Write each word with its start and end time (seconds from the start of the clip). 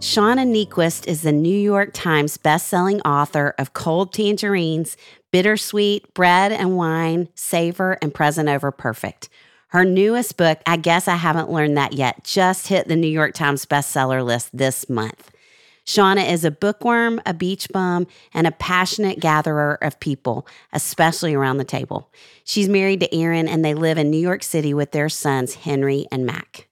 Shauna 0.00 0.46
Niequist 0.46 1.06
is 1.06 1.22
the 1.22 1.32
New 1.32 1.58
York 1.58 1.90
Times 1.92 2.38
bestselling 2.38 3.00
author 3.04 3.54
of 3.58 3.74
Cold 3.74 4.14
Tangerines, 4.14 4.96
Bittersweet, 5.30 6.14
Bread 6.14 6.52
and 6.52 6.76
Wine, 6.76 7.28
Savor, 7.34 7.98
and 8.00 8.14
Present 8.14 8.48
Over 8.48 8.70
Perfect. 8.70 9.28
Her 9.70 9.84
newest 9.84 10.36
book, 10.36 10.60
I 10.66 10.76
Guess 10.76 11.06
I 11.06 11.14
Haven't 11.14 11.48
Learned 11.48 11.76
That 11.76 11.92
Yet, 11.92 12.24
just 12.24 12.66
hit 12.66 12.88
the 12.88 12.96
New 12.96 13.06
York 13.06 13.34
Times 13.34 13.66
bestseller 13.66 14.24
list 14.24 14.50
this 14.52 14.88
month. 14.90 15.30
Shauna 15.86 16.28
is 16.28 16.44
a 16.44 16.50
bookworm, 16.50 17.20
a 17.24 17.32
beach 17.32 17.68
bum, 17.72 18.08
and 18.34 18.48
a 18.48 18.52
passionate 18.52 19.20
gatherer 19.20 19.78
of 19.80 20.00
people, 20.00 20.44
especially 20.72 21.34
around 21.34 21.58
the 21.58 21.64
table. 21.64 22.10
She's 22.42 22.68
married 22.68 22.98
to 22.98 23.14
Aaron, 23.14 23.46
and 23.46 23.64
they 23.64 23.74
live 23.74 23.96
in 23.96 24.10
New 24.10 24.18
York 24.18 24.42
City 24.42 24.74
with 24.74 24.90
their 24.90 25.08
sons, 25.08 25.54
Henry 25.54 26.04
and 26.10 26.26
Mac. 26.26 26.66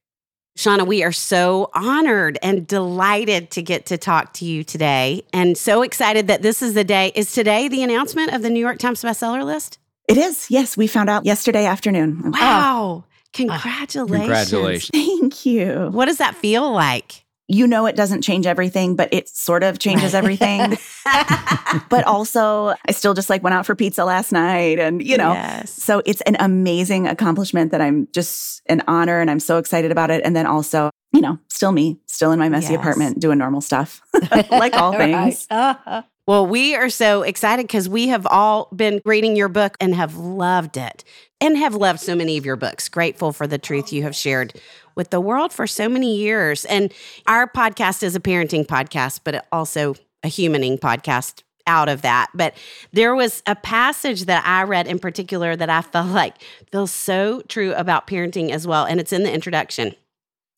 Shauna, 0.56 0.84
we 0.84 1.04
are 1.04 1.12
so 1.12 1.70
honored 1.74 2.36
and 2.42 2.66
delighted 2.66 3.52
to 3.52 3.62
get 3.62 3.86
to 3.86 3.96
talk 3.96 4.32
to 4.34 4.44
you 4.44 4.64
today, 4.64 5.22
and 5.32 5.56
so 5.56 5.82
excited 5.82 6.26
that 6.26 6.42
this 6.42 6.62
is 6.62 6.74
the 6.74 6.82
day. 6.82 7.12
Is 7.14 7.32
today 7.32 7.68
the 7.68 7.84
announcement 7.84 8.32
of 8.32 8.42
the 8.42 8.50
New 8.50 8.58
York 8.58 8.78
Times 8.80 9.04
bestseller 9.04 9.44
list? 9.44 9.78
It 10.08 10.16
is. 10.16 10.50
Yes, 10.50 10.76
we 10.76 10.86
found 10.86 11.10
out 11.10 11.24
yesterday 11.26 11.66
afternoon. 11.66 12.32
Wow. 12.32 13.04
Ah, 13.06 13.08
Congratulations. 13.34 14.10
Congratulations. 14.20 14.90
Thank 14.92 15.46
you. 15.46 15.88
What 15.92 16.06
does 16.06 16.16
that 16.18 16.34
feel 16.34 16.72
like? 16.72 17.24
You 17.50 17.66
know, 17.66 17.86
it 17.86 17.96
doesn't 17.96 18.22
change 18.22 18.46
everything, 18.46 18.94
but 18.96 19.12
it 19.12 19.28
sort 19.28 19.62
of 19.62 19.78
changes 19.78 20.14
everything. 20.14 20.76
but 21.88 22.04
also, 22.04 22.74
I 22.86 22.92
still 22.92 23.14
just 23.14 23.30
like 23.30 23.42
went 23.42 23.54
out 23.54 23.64
for 23.64 23.74
pizza 23.74 24.04
last 24.04 24.32
night 24.32 24.78
and, 24.78 25.02
you 25.02 25.16
know, 25.16 25.32
Yes. 25.32 25.70
so 25.72 26.02
it's 26.04 26.20
an 26.22 26.36
amazing 26.40 27.06
accomplishment 27.06 27.70
that 27.72 27.80
I'm 27.80 28.08
just 28.12 28.60
an 28.66 28.82
honor 28.86 29.20
and 29.20 29.30
I'm 29.30 29.40
so 29.40 29.56
excited 29.58 29.90
about 29.90 30.10
it. 30.10 30.22
And 30.24 30.36
then 30.36 30.44
also, 30.46 30.90
you 31.12 31.22
know, 31.22 31.38
still 31.48 31.72
me, 31.72 31.98
still 32.06 32.32
in 32.32 32.38
my 32.38 32.48
messy 32.50 32.72
Yes. 32.74 32.80
apartment 32.80 33.18
doing 33.18 33.38
normal 33.38 33.62
stuff, 33.62 34.02
like 34.50 34.74
all 34.74 34.92
things. 34.92 35.46
Uh-huh. 35.50 36.02
Well, 36.28 36.46
we 36.46 36.74
are 36.74 36.90
so 36.90 37.22
excited 37.22 37.66
because 37.66 37.88
we 37.88 38.08
have 38.08 38.26
all 38.26 38.68
been 38.76 39.00
reading 39.06 39.34
your 39.34 39.48
book 39.48 39.78
and 39.80 39.94
have 39.94 40.14
loved 40.14 40.76
it 40.76 41.02
and 41.40 41.56
have 41.56 41.74
loved 41.74 42.00
so 42.00 42.14
many 42.14 42.36
of 42.36 42.44
your 42.44 42.56
books. 42.56 42.90
Grateful 42.90 43.32
for 43.32 43.46
the 43.46 43.56
truth 43.56 43.94
you 43.94 44.02
have 44.02 44.14
shared 44.14 44.52
with 44.94 45.08
the 45.08 45.22
world 45.22 45.54
for 45.54 45.66
so 45.66 45.88
many 45.88 46.16
years. 46.16 46.66
And 46.66 46.92
our 47.26 47.50
podcast 47.50 48.02
is 48.02 48.14
a 48.14 48.20
parenting 48.20 48.66
podcast, 48.66 49.20
but 49.24 49.46
also 49.50 49.94
a 50.22 50.28
humaning 50.28 50.78
podcast 50.78 51.44
out 51.66 51.88
of 51.88 52.02
that. 52.02 52.26
But 52.34 52.52
there 52.92 53.14
was 53.14 53.42
a 53.46 53.56
passage 53.56 54.26
that 54.26 54.44
I 54.46 54.64
read 54.64 54.86
in 54.86 54.98
particular 54.98 55.56
that 55.56 55.70
I 55.70 55.80
felt 55.80 56.08
like 56.08 56.34
feels 56.70 56.92
so 56.92 57.40
true 57.48 57.72
about 57.72 58.06
parenting 58.06 58.50
as 58.50 58.66
well. 58.66 58.84
And 58.84 59.00
it's 59.00 59.14
in 59.14 59.22
the 59.22 59.32
introduction. 59.32 59.94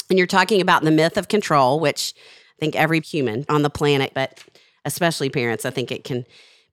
And 0.09 0.19
you're 0.19 0.26
talking 0.26 0.60
about 0.60 0.82
the 0.82 0.91
myth 0.91 1.16
of 1.16 1.28
control, 1.28 1.78
which 1.78 2.12
I 2.16 2.59
think 2.59 2.75
every 2.75 3.00
human 3.03 3.47
on 3.48 3.62
the 3.62 3.70
planet, 3.70 4.10
but 4.16 4.42
especially 4.90 5.30
parents, 5.30 5.64
I 5.64 5.70
think 5.70 5.92
it 5.92 6.04
can 6.04 6.26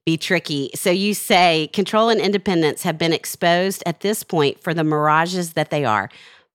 be 0.05 0.17
tricky. 0.17 0.71
So 0.73 0.89
you 0.89 1.13
say 1.13 1.69
control 1.73 2.09
and 2.09 2.19
independence 2.19 2.83
have 2.83 2.97
been 2.97 3.13
exposed 3.13 3.83
at 3.85 3.99
this 3.99 4.23
point 4.23 4.63
for 4.63 4.73
the 4.73 4.83
mirages 4.83 5.53
that 5.53 5.69
they 5.69 5.85
are 5.85 6.09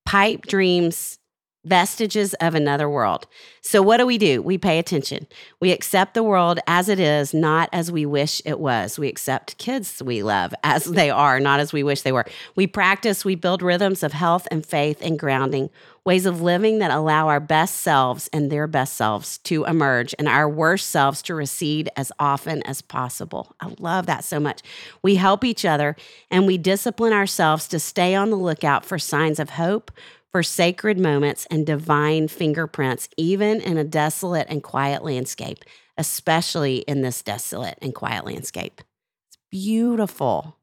pipe 0.05 0.47
dreams, 0.47 1.19
vestiges 1.65 2.35
of 2.35 2.55
another 2.55 2.89
world. 2.89 3.27
So 3.61 3.83
what 3.83 3.99
do 3.99 4.07
we 4.07 4.19
do? 4.19 4.43
We 4.43 4.59
pay 4.59 4.79
attention. 4.79 5.27
We 5.61 5.71
accept 5.71 6.15
the 6.15 6.23
world 6.23 6.59
as 6.67 6.89
it 6.89 6.99
is, 6.99 7.33
not 7.33 7.69
as 7.73 7.93
we 7.93 8.05
wish 8.05 8.43
it 8.45 8.59
was. 8.59 8.99
We 8.99 9.09
accept 9.09 9.59
kids 9.59 10.03
we 10.03 10.23
love 10.23 10.55
as 10.65 10.85
they 10.85 11.11
are, 11.11 11.39
not 11.39 11.61
as 11.61 11.73
we 11.73 11.83
wish 11.83 12.03
they 12.03 12.11
were. 12.11 12.25
We 12.57 12.67
practice, 12.67 13.25
we 13.25 13.37
build 13.37 13.63
rhythms 13.63 14.03
of 14.03 14.13
health 14.13 14.49
and 14.51 14.67
faith 14.67 14.99
and 15.01 15.19
grounding, 15.19 15.71
ways 16.05 16.27
of 16.27 16.43
living 16.43 16.79
that 16.79 16.91
allow 16.91 17.29
our 17.29 17.41
best 17.41 17.77
selves 17.77 18.29
and 18.33 18.51
their 18.51 18.67
best 18.67 18.95
selves 18.95 19.39
to 19.39 19.65
emerge 19.65 20.15
and 20.19 20.29
our 20.29 20.49
worst 20.49 20.89
selves 20.91 21.23
to 21.23 21.35
recede 21.35 21.89
as 21.97 22.11
often 22.19 22.63
as 22.65 22.83
possible. 22.83 23.55
I 23.61 23.73
love 23.79 24.07
that 24.07 24.25
so 24.25 24.41
much. 24.41 24.63
We 25.03 25.17
help 25.17 25.45
each 25.45 25.65
other 25.65 25.97
and 26.31 26.47
we 26.47 26.59
discipline 26.59 27.13
ourselves 27.13 27.69
to 27.69 27.79
stay 27.79 28.15
on 28.15 28.31
the 28.31 28.37
lookout 28.37 28.85
for 28.85 28.99
signs 28.99 29.39
of 29.39 29.51
hope, 29.51 29.93
for 30.33 30.43
sacred 30.43 30.99
moments 30.99 31.47
and 31.51 31.67
divine 31.67 32.27
fingerprints, 32.27 33.09
even 33.17 33.61
in 33.61 33.77
a 33.77 33.85
desolate 33.85 34.47
and 34.49 34.63
quiet 34.63 35.05
landscape, 35.05 35.59
especially 35.99 36.79
in 36.79 37.03
this 37.03 37.23
desolate 37.23 37.79
and 37.83 37.95
quiet 37.95 38.25
landscape. 38.25 38.81
It's 39.29 39.39
beautiful. 39.51 40.57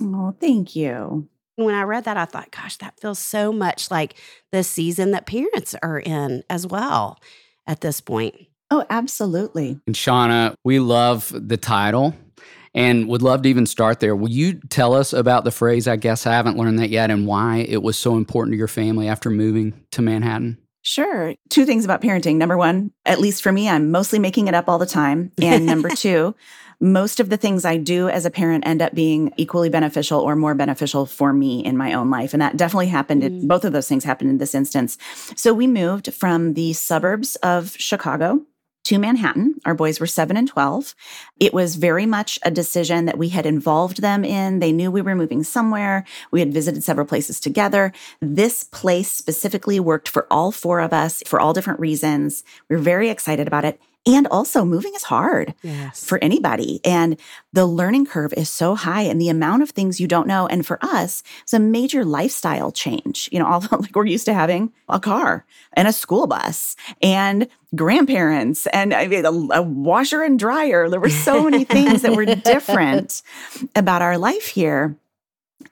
Oh, 0.00 0.34
thank 0.40 0.76
you. 0.76 1.28
When 1.58 1.74
I 1.74 1.82
read 1.82 2.04
that, 2.04 2.16
I 2.16 2.24
thought, 2.24 2.52
gosh, 2.52 2.76
that 2.76 3.00
feels 3.00 3.18
so 3.18 3.52
much 3.52 3.90
like 3.90 4.14
the 4.52 4.62
season 4.62 5.10
that 5.10 5.26
parents 5.26 5.74
are 5.82 5.98
in 5.98 6.44
as 6.48 6.66
well. 6.66 7.18
at 7.66 7.80
this 7.82 8.00
point. 8.00 8.34
Oh, 8.70 8.86
absolutely. 8.88 9.80
And 9.86 9.94
Shauna, 9.96 10.54
we 10.64 10.78
love 10.78 11.32
the 11.34 11.56
title 11.56 12.14
and 12.74 13.08
would 13.08 13.22
love 13.22 13.42
to 13.42 13.48
even 13.48 13.66
start 13.66 13.98
there. 14.00 14.14
Will 14.14 14.30
you 14.30 14.54
tell 14.70 14.94
us 14.94 15.12
about 15.12 15.44
the 15.44 15.50
phrase, 15.50 15.88
I 15.88 15.96
guess 15.96 16.26
I 16.26 16.32
haven't 16.32 16.56
learned 16.56 16.78
that 16.78 16.90
yet, 16.90 17.10
and 17.10 17.26
why 17.26 17.58
it 17.68 17.82
was 17.82 17.98
so 17.98 18.16
important 18.16 18.54
to 18.54 18.56
your 18.58 18.68
family 18.68 19.08
after 19.08 19.28
moving 19.30 19.74
to 19.90 20.00
Manhattan? 20.00 20.58
Sure. 20.82 21.34
Two 21.50 21.66
things 21.66 21.84
about 21.84 22.00
parenting. 22.00 22.36
Number 22.36 22.56
one, 22.56 22.92
at 23.04 23.18
least 23.20 23.42
for 23.42 23.52
me, 23.52 23.68
I'm 23.68 23.90
mostly 23.90 24.18
making 24.18 24.48
it 24.48 24.54
up 24.54 24.68
all 24.68 24.78
the 24.78 24.86
time. 24.86 25.32
And 25.42 25.66
number 25.66 25.90
two, 25.94 26.34
most 26.80 27.20
of 27.20 27.28
the 27.28 27.36
things 27.36 27.64
I 27.64 27.76
do 27.76 28.08
as 28.08 28.24
a 28.24 28.30
parent 28.30 28.66
end 28.66 28.82
up 28.82 28.94
being 28.94 29.32
equally 29.36 29.68
beneficial 29.68 30.20
or 30.20 30.36
more 30.36 30.54
beneficial 30.54 31.06
for 31.06 31.32
me 31.32 31.64
in 31.64 31.76
my 31.76 31.92
own 31.92 32.10
life. 32.10 32.32
And 32.32 32.42
that 32.42 32.56
definitely 32.56 32.88
happened. 32.88 33.22
Mm. 33.22 33.48
both 33.48 33.64
of 33.64 33.72
those 33.72 33.88
things 33.88 34.04
happened 34.04 34.30
in 34.30 34.38
this 34.38 34.54
instance. 34.54 34.96
So 35.34 35.52
we 35.52 35.66
moved 35.66 36.14
from 36.14 36.54
the 36.54 36.72
suburbs 36.72 37.36
of 37.36 37.74
Chicago 37.78 38.42
to 38.88 38.98
Manhattan. 38.98 39.54
Our 39.66 39.74
boys 39.74 40.00
were 40.00 40.06
seven 40.06 40.36
and 40.36 40.48
12. 40.48 40.94
It 41.38 41.52
was 41.52 41.76
very 41.76 42.06
much 42.06 42.38
a 42.42 42.50
decision 42.50 43.04
that 43.04 43.18
we 43.18 43.28
had 43.28 43.44
involved 43.44 44.00
them 44.00 44.24
in. 44.24 44.60
They 44.60 44.72
knew 44.72 44.90
we 44.90 45.02
were 45.02 45.14
moving 45.14 45.42
somewhere. 45.42 46.06
We 46.30 46.40
had 46.40 46.54
visited 46.54 46.82
several 46.82 47.06
places 47.06 47.38
together. 47.38 47.92
This 48.20 48.64
place 48.64 49.12
specifically 49.12 49.78
worked 49.78 50.08
for 50.08 50.26
all 50.30 50.52
four 50.52 50.80
of 50.80 50.94
us 50.94 51.22
for 51.26 51.38
all 51.38 51.52
different 51.52 51.80
reasons. 51.80 52.44
We 52.70 52.76
were 52.76 52.82
very 52.82 53.10
excited 53.10 53.46
about 53.46 53.66
it. 53.66 53.78
And 54.08 54.26
also, 54.28 54.64
moving 54.64 54.94
is 54.94 55.02
hard 55.02 55.54
yes. 55.62 56.02
for 56.02 56.18
anybody. 56.24 56.80
And 56.82 57.20
the 57.52 57.66
learning 57.66 58.06
curve 58.06 58.32
is 58.32 58.48
so 58.48 58.74
high, 58.74 59.02
and 59.02 59.20
the 59.20 59.28
amount 59.28 59.62
of 59.62 59.70
things 59.70 60.00
you 60.00 60.08
don't 60.08 60.26
know. 60.26 60.46
And 60.46 60.64
for 60.64 60.78
us, 60.82 61.22
it's 61.42 61.52
a 61.52 61.58
major 61.58 62.06
lifestyle 62.06 62.72
change. 62.72 63.28
You 63.30 63.38
know, 63.38 63.46
all 63.50 63.62
like 63.70 63.94
we're 63.94 64.06
used 64.06 64.24
to 64.24 64.34
having 64.34 64.72
a 64.88 64.98
car 64.98 65.44
and 65.74 65.86
a 65.86 65.92
school 65.92 66.26
bus 66.26 66.74
and 67.02 67.48
grandparents 67.74 68.66
and 68.68 68.94
I 68.94 69.06
mean, 69.08 69.26
a, 69.26 69.58
a 69.58 69.62
washer 69.62 70.22
and 70.22 70.38
dryer. 70.38 70.88
There 70.88 71.00
were 71.00 71.10
so 71.10 71.42
many 71.42 71.64
things 71.64 72.00
that 72.00 72.16
were 72.16 72.24
different 72.34 73.22
about 73.76 74.00
our 74.00 74.16
life 74.16 74.46
here. 74.46 74.96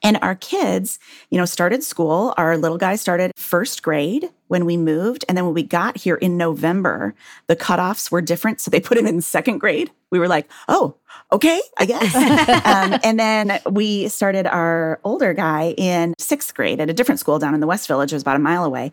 And 0.03 0.17
our 0.21 0.35
kids, 0.35 0.99
you 1.29 1.37
know, 1.37 1.45
started 1.45 1.83
school. 1.83 2.33
Our 2.37 2.57
little 2.57 2.77
guy 2.77 2.95
started 2.95 3.31
first 3.35 3.83
grade 3.83 4.29
when 4.47 4.65
we 4.65 4.77
moved. 4.77 5.25
And 5.27 5.37
then 5.37 5.45
when 5.45 5.53
we 5.53 5.63
got 5.63 5.97
here 5.97 6.15
in 6.15 6.37
November, 6.37 7.15
the 7.47 7.55
cutoffs 7.55 8.11
were 8.11 8.21
different. 8.21 8.61
So 8.61 8.69
they 8.69 8.79
put 8.79 8.97
him 8.97 9.07
in 9.07 9.21
second 9.21 9.59
grade. 9.59 9.91
We 10.11 10.19
were 10.19 10.27
like, 10.27 10.49
oh, 10.67 10.95
okay, 11.31 11.61
I 11.77 11.85
guess. 11.85 12.15
um, 12.65 12.99
and 13.03 13.19
then 13.19 13.59
we 13.69 14.07
started 14.07 14.45
our 14.45 14.99
older 15.03 15.33
guy 15.33 15.73
in 15.77 16.13
sixth 16.17 16.53
grade 16.53 16.79
at 16.79 16.89
a 16.89 16.93
different 16.93 17.19
school 17.19 17.39
down 17.39 17.53
in 17.53 17.59
the 17.59 17.67
West 17.67 17.87
Village. 17.87 18.11
It 18.11 18.15
was 18.15 18.23
about 18.23 18.37
a 18.37 18.39
mile 18.39 18.63
away. 18.63 18.91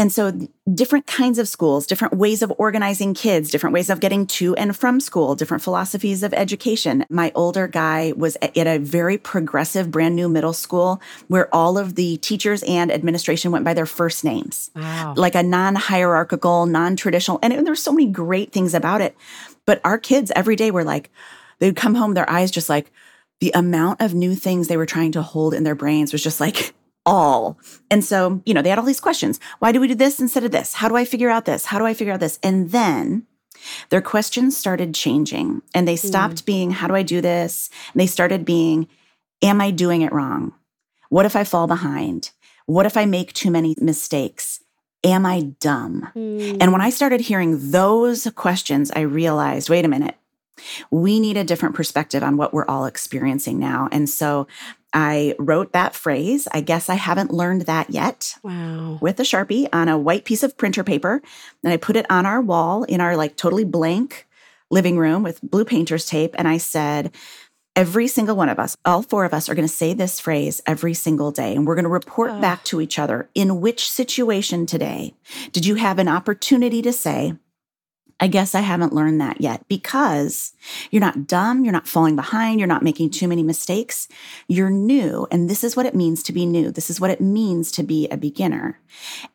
And 0.00 0.10
so, 0.10 0.32
different 0.72 1.06
kinds 1.06 1.38
of 1.38 1.46
schools, 1.46 1.86
different 1.86 2.14
ways 2.14 2.40
of 2.40 2.50
organizing 2.56 3.12
kids, 3.12 3.50
different 3.50 3.74
ways 3.74 3.90
of 3.90 4.00
getting 4.00 4.26
to 4.28 4.54
and 4.54 4.74
from 4.74 4.98
school, 4.98 5.34
different 5.34 5.62
philosophies 5.62 6.22
of 6.22 6.32
education. 6.32 7.04
My 7.10 7.30
older 7.34 7.68
guy 7.68 8.14
was 8.16 8.38
at 8.40 8.66
a 8.66 8.78
very 8.78 9.18
progressive, 9.18 9.90
brand 9.90 10.16
new 10.16 10.30
middle 10.30 10.54
school 10.54 11.02
where 11.28 11.54
all 11.54 11.76
of 11.76 11.96
the 11.96 12.16
teachers 12.16 12.62
and 12.62 12.90
administration 12.90 13.52
went 13.52 13.66
by 13.66 13.74
their 13.74 13.84
first 13.84 14.24
names, 14.24 14.70
wow. 14.74 15.12
like 15.18 15.34
a 15.34 15.42
non 15.42 15.74
hierarchical, 15.74 16.64
non 16.64 16.96
traditional. 16.96 17.38
And 17.42 17.66
there's 17.66 17.82
so 17.82 17.92
many 17.92 18.10
great 18.10 18.52
things 18.52 18.72
about 18.72 19.02
it. 19.02 19.14
But 19.66 19.82
our 19.84 19.98
kids 19.98 20.32
every 20.34 20.56
day 20.56 20.70
were 20.70 20.84
like, 20.84 21.10
they'd 21.58 21.76
come 21.76 21.94
home, 21.94 22.14
their 22.14 22.30
eyes 22.30 22.50
just 22.50 22.70
like, 22.70 22.90
the 23.40 23.52
amount 23.54 24.00
of 24.00 24.14
new 24.14 24.34
things 24.34 24.68
they 24.68 24.76
were 24.76 24.86
trying 24.86 25.12
to 25.12 25.22
hold 25.22 25.52
in 25.52 25.64
their 25.64 25.74
brains 25.74 26.12
was 26.12 26.22
just 26.22 26.40
like 26.40 26.74
all. 27.10 27.58
And 27.90 28.04
so, 28.04 28.40
you 28.46 28.54
know, 28.54 28.62
they 28.62 28.70
had 28.70 28.78
all 28.78 28.84
these 28.84 29.00
questions. 29.00 29.40
Why 29.58 29.72
do 29.72 29.80
we 29.80 29.88
do 29.88 29.96
this 29.96 30.20
instead 30.20 30.44
of 30.44 30.52
this? 30.52 30.74
How 30.74 30.88
do 30.88 30.96
I 30.96 31.04
figure 31.04 31.28
out 31.28 31.44
this? 31.44 31.66
How 31.66 31.78
do 31.78 31.84
I 31.84 31.92
figure 31.92 32.14
out 32.14 32.20
this? 32.20 32.38
And 32.42 32.70
then 32.70 33.26
their 33.90 34.00
questions 34.00 34.56
started 34.56 34.94
changing 34.94 35.60
and 35.74 35.86
they 35.86 35.96
stopped 35.96 36.42
mm. 36.42 36.46
being, 36.46 36.70
how 36.70 36.86
do 36.86 36.94
I 36.94 37.02
do 37.02 37.20
this? 37.20 37.68
And 37.92 38.00
they 38.00 38.06
started 38.06 38.44
being, 38.44 38.86
am 39.42 39.60
I 39.60 39.72
doing 39.72 40.02
it 40.02 40.12
wrong? 40.12 40.54
What 41.08 41.26
if 41.26 41.34
I 41.34 41.42
fall 41.42 41.66
behind? 41.66 42.30
What 42.66 42.86
if 42.86 42.96
I 42.96 43.04
make 43.04 43.32
too 43.32 43.50
many 43.50 43.74
mistakes? 43.80 44.60
Am 45.02 45.26
I 45.26 45.40
dumb? 45.58 46.08
Mm. 46.14 46.58
And 46.60 46.72
when 46.72 46.80
I 46.80 46.90
started 46.90 47.20
hearing 47.20 47.72
those 47.72 48.28
questions, 48.36 48.92
I 48.94 49.00
realized, 49.00 49.68
wait 49.68 49.84
a 49.84 49.88
minute, 49.88 50.14
we 50.90 51.20
need 51.20 51.36
a 51.36 51.44
different 51.44 51.74
perspective 51.74 52.22
on 52.22 52.36
what 52.36 52.52
we're 52.52 52.66
all 52.66 52.84
experiencing 52.86 53.58
now. 53.58 53.88
And 53.90 54.08
so 54.08 54.46
I 54.92 55.34
wrote 55.38 55.72
that 55.72 55.94
phrase. 55.94 56.48
I 56.52 56.60
guess 56.60 56.88
I 56.88 56.94
haven't 56.94 57.32
learned 57.32 57.62
that 57.62 57.90
yet. 57.90 58.36
Wow. 58.42 58.98
With 59.00 59.20
a 59.20 59.24
Sharpie 59.24 59.68
on 59.72 59.88
a 59.88 59.98
white 59.98 60.24
piece 60.24 60.42
of 60.42 60.56
printer 60.56 60.82
paper. 60.82 61.22
And 61.62 61.72
I 61.72 61.76
put 61.76 61.96
it 61.96 62.10
on 62.10 62.26
our 62.26 62.40
wall 62.40 62.84
in 62.84 63.00
our 63.00 63.16
like 63.16 63.36
totally 63.36 63.64
blank 63.64 64.26
living 64.70 64.98
room 64.98 65.22
with 65.22 65.40
blue 65.42 65.64
painter's 65.64 66.06
tape. 66.06 66.34
And 66.38 66.48
I 66.48 66.58
said, 66.58 67.12
every 67.76 68.08
single 68.08 68.36
one 68.36 68.48
of 68.48 68.58
us, 68.58 68.76
all 68.84 69.02
four 69.02 69.24
of 69.24 69.34
us, 69.34 69.48
are 69.48 69.54
going 69.54 69.66
to 69.66 69.72
say 69.72 69.94
this 69.94 70.20
phrase 70.20 70.60
every 70.66 70.94
single 70.94 71.30
day. 71.30 71.54
And 71.54 71.66
we're 71.66 71.76
going 71.76 71.84
to 71.84 71.90
report 71.90 72.30
oh. 72.30 72.40
back 72.40 72.64
to 72.64 72.80
each 72.80 72.98
other 72.98 73.28
in 73.34 73.60
which 73.60 73.90
situation 73.90 74.66
today 74.66 75.14
did 75.52 75.66
you 75.66 75.76
have 75.76 75.98
an 75.98 76.08
opportunity 76.08 76.82
to 76.82 76.92
say, 76.92 77.34
I 78.20 78.26
guess 78.26 78.54
I 78.54 78.60
haven't 78.60 78.92
learned 78.92 79.20
that 79.20 79.40
yet 79.40 79.66
because 79.66 80.52
you're 80.90 81.00
not 81.00 81.26
dumb, 81.26 81.64
you're 81.64 81.72
not 81.72 81.88
falling 81.88 82.16
behind, 82.16 82.60
you're 82.60 82.66
not 82.66 82.82
making 82.82 83.10
too 83.10 83.26
many 83.26 83.42
mistakes. 83.42 84.08
You're 84.46 84.70
new, 84.70 85.26
and 85.30 85.48
this 85.48 85.64
is 85.64 85.74
what 85.74 85.86
it 85.86 85.94
means 85.94 86.22
to 86.24 86.32
be 86.32 86.44
new. 86.44 86.70
This 86.70 86.90
is 86.90 87.00
what 87.00 87.10
it 87.10 87.20
means 87.20 87.72
to 87.72 87.82
be 87.82 88.06
a 88.08 88.18
beginner. 88.18 88.78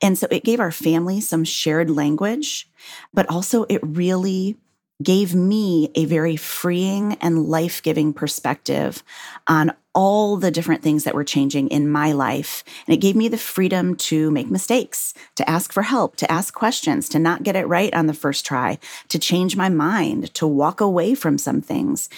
And 0.01 0.17
so 0.17 0.27
it 0.29 0.43
gave 0.43 0.59
our 0.59 0.71
family 0.71 1.19
some 1.19 1.43
shared 1.43 1.89
language, 1.89 2.69
but 3.13 3.27
also 3.29 3.63
it 3.63 3.81
really 3.83 4.57
gave 5.03 5.35
me 5.35 5.91
a 5.95 6.05
very 6.05 6.35
freeing 6.35 7.13
and 7.15 7.47
life 7.47 7.81
giving 7.81 8.13
perspective 8.13 9.03
on 9.47 9.73
all 9.95 10.37
the 10.37 10.51
different 10.51 10.83
things 10.83 11.05
that 11.05 11.15
were 11.15 11.23
changing 11.23 11.69
in 11.69 11.89
my 11.89 12.11
life. 12.11 12.63
And 12.85 12.93
it 12.93 12.99
gave 13.01 13.15
me 13.15 13.27
the 13.29 13.37
freedom 13.37 13.95
to 13.95 14.29
make 14.29 14.51
mistakes, 14.51 15.13
to 15.35 15.49
ask 15.49 15.71
for 15.71 15.81
help, 15.81 16.17
to 16.17 16.31
ask 16.31 16.53
questions, 16.53 17.09
to 17.09 17.19
not 17.19 17.43
get 17.43 17.55
it 17.55 17.67
right 17.67 17.93
on 17.95 18.05
the 18.05 18.13
first 18.13 18.45
try, 18.45 18.77
to 19.07 19.17
change 19.17 19.55
my 19.55 19.69
mind, 19.69 20.33
to 20.35 20.45
walk 20.45 20.81
away 20.81 21.15
from 21.15 21.37
some 21.37 21.61
things. 21.61 22.09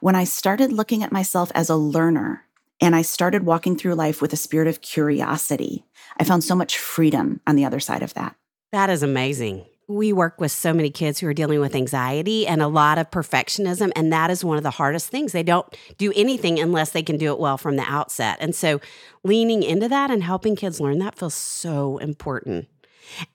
When 0.00 0.16
I 0.16 0.24
started 0.24 0.72
looking 0.72 1.02
at 1.02 1.12
myself 1.12 1.52
as 1.54 1.68
a 1.68 1.76
learner 1.76 2.44
and 2.80 2.96
I 2.96 3.02
started 3.02 3.44
walking 3.44 3.76
through 3.76 3.94
life 3.94 4.20
with 4.20 4.32
a 4.32 4.36
spirit 4.36 4.66
of 4.66 4.80
curiosity, 4.80 5.84
I 6.18 6.24
found 6.24 6.42
so 6.42 6.56
much 6.56 6.78
freedom 6.78 7.40
on 7.46 7.56
the 7.56 7.64
other 7.64 7.80
side 7.80 8.02
of 8.02 8.14
that. 8.14 8.34
That 8.72 8.90
is 8.90 9.02
amazing 9.02 9.66
we 9.88 10.12
work 10.12 10.40
with 10.40 10.50
so 10.50 10.72
many 10.72 10.90
kids 10.90 11.20
who 11.20 11.28
are 11.28 11.34
dealing 11.34 11.60
with 11.60 11.74
anxiety 11.74 12.46
and 12.46 12.60
a 12.60 12.66
lot 12.66 12.98
of 12.98 13.10
perfectionism. 13.10 13.92
And 13.94 14.12
that 14.12 14.30
is 14.30 14.44
one 14.44 14.56
of 14.56 14.64
the 14.64 14.70
hardest 14.70 15.08
things. 15.08 15.32
They 15.32 15.44
don't 15.44 15.66
do 15.96 16.12
anything 16.16 16.58
unless 16.58 16.90
they 16.90 17.02
can 17.02 17.16
do 17.16 17.32
it 17.32 17.38
well 17.38 17.56
from 17.56 17.76
the 17.76 17.84
outset. 17.84 18.38
And 18.40 18.54
so 18.54 18.80
leaning 19.22 19.62
into 19.62 19.88
that 19.88 20.10
and 20.10 20.22
helping 20.24 20.56
kids 20.56 20.80
learn 20.80 20.98
that 20.98 21.16
feels 21.16 21.34
so 21.34 21.98
important. 21.98 22.68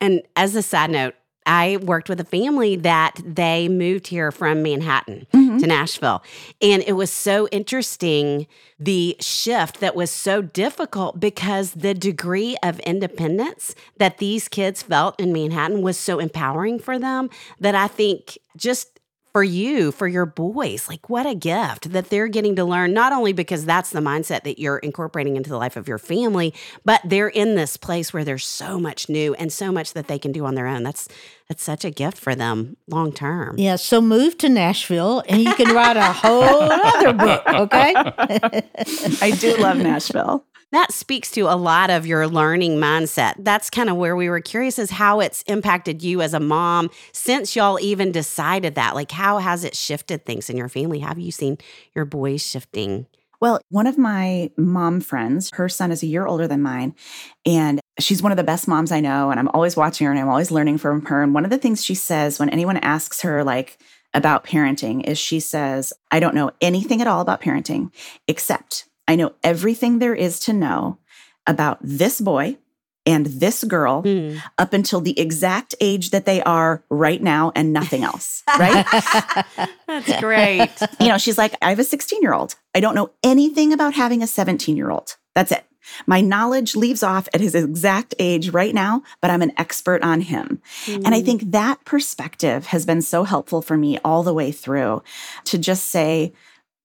And 0.01 0.21
as 0.35 0.55
a 0.55 0.61
side 0.61 0.89
note, 0.89 1.15
I 1.45 1.77
worked 1.77 2.07
with 2.07 2.19
a 2.19 2.25
family 2.25 2.75
that 2.77 3.19
they 3.25 3.67
moved 3.67 4.07
here 4.07 4.31
from 4.31 4.61
Manhattan 4.61 5.27
mm-hmm. 5.33 5.57
to 5.57 5.67
Nashville. 5.67 6.23
And 6.61 6.83
it 6.85 6.93
was 6.93 7.11
so 7.11 7.47
interesting 7.47 8.47
the 8.79 9.15
shift 9.19 9.79
that 9.79 9.95
was 9.95 10.11
so 10.11 10.41
difficult 10.41 11.19
because 11.19 11.71
the 11.73 11.93
degree 11.93 12.57
of 12.63 12.79
independence 12.81 13.75
that 13.97 14.19
these 14.19 14.47
kids 14.47 14.83
felt 14.83 15.19
in 15.19 15.33
Manhattan 15.33 15.81
was 15.81 15.97
so 15.97 16.19
empowering 16.19 16.79
for 16.79 16.97
them 16.99 17.29
that 17.59 17.75
I 17.75 17.87
think 17.87 18.37
just 18.55 19.00
for 19.31 19.43
you, 19.43 19.91
for 19.91 20.07
your 20.07 20.25
boys. 20.25 20.89
Like, 20.89 21.09
what 21.09 21.25
a 21.25 21.35
gift 21.35 21.91
that 21.91 22.09
they're 22.09 22.27
getting 22.27 22.55
to 22.57 22.65
learn, 22.65 22.93
not 22.93 23.13
only 23.13 23.33
because 23.33 23.65
that's 23.65 23.91
the 23.91 23.99
mindset 23.99 24.43
that 24.43 24.59
you're 24.59 24.77
incorporating 24.79 25.37
into 25.37 25.49
the 25.49 25.57
life 25.57 25.77
of 25.77 25.87
your 25.87 25.97
family, 25.97 26.53
but 26.83 27.01
they're 27.05 27.29
in 27.29 27.55
this 27.55 27.77
place 27.77 28.13
where 28.13 28.23
there's 28.23 28.45
so 28.45 28.79
much 28.79 29.09
new 29.09 29.33
and 29.35 29.51
so 29.51 29.71
much 29.71 29.93
that 29.93 30.07
they 30.07 30.19
can 30.19 30.31
do 30.31 30.45
on 30.45 30.55
their 30.55 30.67
own. 30.67 30.83
That's 30.83 31.07
that's 31.47 31.63
such 31.63 31.83
a 31.83 31.91
gift 31.91 32.17
for 32.17 32.33
them 32.33 32.77
long 32.87 33.11
term. 33.11 33.55
Yeah, 33.57 33.75
so 33.75 33.99
move 33.99 34.37
to 34.37 34.47
Nashville 34.47 35.21
and 35.27 35.41
you 35.41 35.53
can 35.55 35.75
write 35.75 35.97
a 35.97 36.13
whole 36.13 36.43
other 36.43 37.11
book, 37.11 37.45
okay? 37.45 37.93
I 39.21 39.35
do 39.37 39.57
love 39.57 39.77
Nashville 39.77 40.45
that 40.71 40.91
speaks 40.91 41.31
to 41.31 41.41
a 41.41 41.55
lot 41.55 41.89
of 41.89 42.05
your 42.05 42.27
learning 42.27 42.77
mindset. 42.77 43.35
That's 43.39 43.69
kind 43.69 43.89
of 43.89 43.97
where 43.97 44.15
we 44.15 44.29
were 44.29 44.41
curious 44.41 44.79
is 44.79 44.91
how 44.91 45.19
it's 45.19 45.41
impacted 45.43 46.01
you 46.01 46.21
as 46.21 46.33
a 46.33 46.39
mom 46.39 46.89
since 47.11 47.55
y'all 47.55 47.79
even 47.79 48.11
decided 48.11 48.75
that. 48.75 48.95
Like, 48.95 49.11
how 49.11 49.39
has 49.39 49.63
it 49.63 49.75
shifted 49.75 50.25
things 50.25 50.49
in 50.49 50.57
your 50.57 50.69
family? 50.69 50.99
Have 50.99 51.19
you 51.19 51.31
seen 51.31 51.57
your 51.93 52.05
boys 52.05 52.45
shifting? 52.45 53.07
Well, 53.41 53.59
one 53.69 53.87
of 53.87 53.97
my 53.97 54.51
mom 54.55 55.01
friends, 55.01 55.49
her 55.53 55.67
son 55.67 55.91
is 55.91 56.03
a 56.03 56.07
year 56.07 56.27
older 56.27 56.47
than 56.47 56.61
mine, 56.61 56.93
and 57.43 57.81
she's 57.99 58.21
one 58.21 58.31
of 58.31 58.37
the 58.37 58.43
best 58.43 58.67
moms 58.67 58.91
I 58.91 58.99
know. 58.99 59.31
And 59.31 59.39
I'm 59.39 59.47
always 59.49 59.75
watching 59.75 60.05
her 60.05 60.11
and 60.11 60.19
I'm 60.21 60.29
always 60.29 60.51
learning 60.51 60.77
from 60.77 61.05
her. 61.05 61.23
And 61.23 61.33
one 61.33 61.43
of 61.43 61.49
the 61.49 61.57
things 61.57 61.83
she 61.83 61.95
says 61.95 62.39
when 62.39 62.49
anyone 62.49 62.77
asks 62.77 63.21
her, 63.21 63.43
like, 63.43 63.79
about 64.13 64.43
parenting 64.43 65.03
is 65.07 65.17
she 65.17 65.39
says, 65.39 65.93
I 66.11 66.19
don't 66.19 66.35
know 66.35 66.51
anything 66.61 67.01
at 67.01 67.07
all 67.07 67.21
about 67.21 67.41
parenting 67.41 67.91
except 68.27 68.85
I 69.07 69.15
know 69.15 69.33
everything 69.43 69.99
there 69.99 70.15
is 70.15 70.39
to 70.41 70.53
know 70.53 70.97
about 71.47 71.79
this 71.81 72.21
boy 72.21 72.57
and 73.05 73.25
this 73.25 73.63
girl 73.63 74.03
Mm. 74.03 74.39
up 74.59 74.73
until 74.73 75.01
the 75.01 75.19
exact 75.19 75.73
age 75.81 76.11
that 76.11 76.25
they 76.25 76.41
are 76.43 76.83
right 76.89 77.21
now 77.21 77.51
and 77.55 77.73
nothing 77.73 78.03
else, 78.03 78.43
right? 78.59 78.85
That's 79.87 80.19
great. 80.19 80.69
you 80.99 81.07
know, 81.07 81.17
she's 81.17 81.37
like, 81.37 81.55
I 81.61 81.69
have 81.69 81.79
a 81.79 81.83
16 81.83 82.21
year 82.21 82.33
old. 82.33 82.55
I 82.75 82.79
don't 82.79 82.93
know 82.95 83.09
anything 83.23 83.73
about 83.73 83.95
having 83.95 84.21
a 84.21 84.27
17 84.27 84.77
year 84.77 84.91
old. 84.91 85.17
That's 85.33 85.51
it. 85.51 85.65
My 86.05 86.21
knowledge 86.21 86.75
leaves 86.75 87.01
off 87.01 87.27
at 87.33 87.41
his 87.41 87.55
exact 87.55 88.13
age 88.19 88.49
right 88.49 88.73
now, 88.73 89.01
but 89.19 89.31
I'm 89.31 89.41
an 89.41 89.51
expert 89.57 90.03
on 90.03 90.21
him. 90.21 90.61
And 90.87 91.07
I 91.15 91.21
think 91.23 91.51
that 91.51 91.83
perspective 91.85 92.67
has 92.67 92.85
been 92.85 93.01
so 93.01 93.23
helpful 93.23 93.63
for 93.63 93.75
me 93.77 93.97
all 94.05 94.21
the 94.21 94.33
way 94.33 94.51
through 94.51 95.01
to 95.45 95.57
just 95.57 95.87
say, 95.87 96.33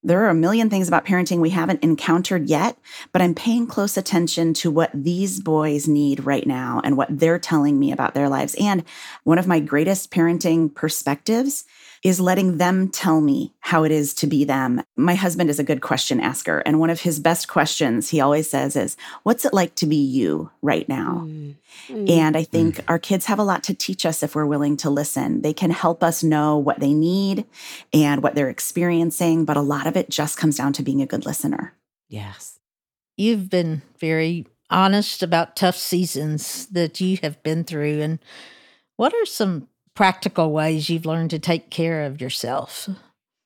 there 0.03 0.25
are 0.25 0.29
a 0.29 0.35
million 0.35 0.71
things 0.71 0.89
about 0.89 1.05
parenting 1.05 1.41
we 1.41 1.51
haven't 1.51 1.83
encountered 1.83 2.49
yet, 2.49 2.79
but 3.13 3.23
I'm 3.23 3.35
paying 3.35 3.67
close 3.67 3.97
attention 3.97 4.55
to 4.55 4.71
what 4.71 4.91
these 4.95 5.41
boys 5.41 5.89
need 5.89 6.25
right 6.25 6.47
now 6.47 6.81
and 6.85 6.97
what 6.97 7.19
they're 7.19 7.39
telling 7.39 7.79
me 7.79 7.91
about 7.91 8.15
their 8.15 8.29
lives. 8.29 8.55
And 8.61 8.85
one 9.25 9.39
of 9.39 9.47
my 9.47 9.59
greatest 9.59 10.11
parenting 10.11 10.73
perspectives 10.73 11.65
is 12.03 12.21
letting 12.21 12.59
them 12.59 12.89
tell 12.89 13.21
me 13.21 13.53
how 13.61 13.85
it 13.85 13.93
is 13.93 14.15
to 14.15 14.27
be 14.27 14.45
them. 14.45 14.83
My 14.97 15.15
husband 15.15 15.51
is 15.51 15.59
a 15.59 15.65
good 15.65 15.81
question 15.81 16.21
asker. 16.21 16.59
And 16.61 16.79
one 16.79 16.91
of 16.91 17.01
his 17.01 17.21
best 17.21 17.49
questions 17.49 18.11
he 18.11 18.21
always 18.21 18.49
says 18.49 18.77
is, 18.77 18.97
What's 19.23 19.45
it 19.45 19.55
like 19.55 19.75
to 19.77 19.87
be 19.87 19.97
you 19.97 20.51
right 20.63 20.89
now? 20.89 21.25
Mm. 21.27 21.55
Mm. 21.89 22.11
And 22.11 22.37
I 22.37 22.45
think 22.45 22.77
mm. 22.77 22.85
our 22.89 22.99
kids 22.99 23.27
have 23.27 23.39
a 23.39 23.45
lot 23.45 23.63
to 23.65 23.75
teach 23.75 24.07
us 24.07 24.23
if 24.23 24.35
we're 24.35 24.47
willing 24.47 24.77
to 24.79 24.91
listen. 24.91 25.43
They 25.43 25.53
can 25.53 25.71
help 25.71 26.03
us 26.03 26.23
know 26.23 26.57
what 26.57 26.81
they 26.81 26.93
need 26.93 27.45
and 27.93 28.23
what 28.23 28.35
they're 28.35 28.51
experiencing, 28.51 29.45
but 29.45 29.57
a 29.57 29.63
lot 29.63 29.87
of 29.87 29.97
it 29.97 30.11
just 30.11 30.37
comes 30.37 30.57
down 30.57 30.73
to 30.75 30.83
being 30.83 31.03
a 31.03 31.07
good 31.07 31.27
listener. 31.27 31.75
Yes. 32.09 32.59
You've 33.17 33.51
been 33.51 33.83
very 33.99 34.47
honest 34.71 35.23
about 35.23 35.57
tough 35.57 35.77
seasons 35.77 36.67
that 36.67 37.01
you 37.01 37.19
have 37.23 37.43
been 37.43 37.65
through. 37.65 38.03
And 38.03 38.19
what 38.97 39.15
are 39.15 39.27
some 39.27 39.69
practical 39.97 40.53
ways 40.53 40.89
you've 40.89 41.07
learned 41.07 41.31
to 41.31 41.41
take 41.41 41.71
care 41.71 42.05
of 42.05 42.21
yourself? 42.21 42.89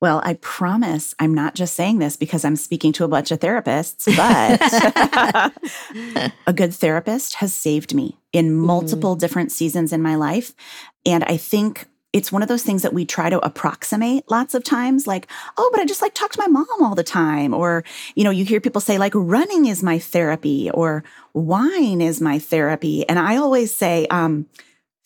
Well, 0.03 0.21
I 0.25 0.35
promise 0.35 1.15
I'm 1.19 1.35
not 1.35 1.55
just 1.55 1.75
saying 1.75 1.99
this 1.99 2.17
because 2.17 2.45
I'm 2.45 2.57
speaking 2.57 2.93
to 2.95 3.05
a 3.05 3.09
bunch 3.09 3.31
of 3.31 3.39
therapists, 3.39 4.07
but 4.17 5.53
a 6.47 6.53
good 6.53 6.75
therapist 6.75 7.35
has 7.37 7.55
saved 7.55 7.95
me 7.95 8.17
in 8.33 8.55
multiple 8.55 9.15
different 9.15 9.53
seasons 9.53 9.93
in 9.93 10.01
my 10.01 10.15
life. 10.15 10.53
And 11.05 11.23
I 11.25 11.37
think 11.37 11.87
it's 12.13 12.33
one 12.33 12.43
of 12.43 12.49
those 12.49 12.63
things 12.63 12.83
that 12.83 12.95
we 12.95 13.05
try 13.05 13.31
to 13.31 13.45
approximate 13.45 14.29
lots 14.29 14.55
of 14.55 14.65
times 14.65 15.07
like 15.07 15.29
oh 15.57 15.71
but 15.73 15.81
i 15.81 15.85
just 15.85 16.03
like 16.03 16.13
talk 16.13 16.33
to 16.33 16.41
my 16.41 16.49
mom 16.49 16.67
all 16.83 16.97
the 16.97 17.05
time 17.05 17.55
or 17.55 17.85
you 18.17 18.25
know 18.25 18.31
you 18.31 18.45
hear 18.45 18.61
people 18.61 18.81
say 18.81 18.99
like 18.99 19.13
running 19.15 19.67
is 19.67 19.81
my 19.81 19.97
therapy 19.97 20.69
or 20.73 21.05
wine 21.35 22.01
is 22.01 22.21
my 22.21 22.37
therapy 22.37 23.09
and 23.09 23.17
i 23.17 23.37
always 23.37 23.73
say 23.73 24.09
um 24.11 24.45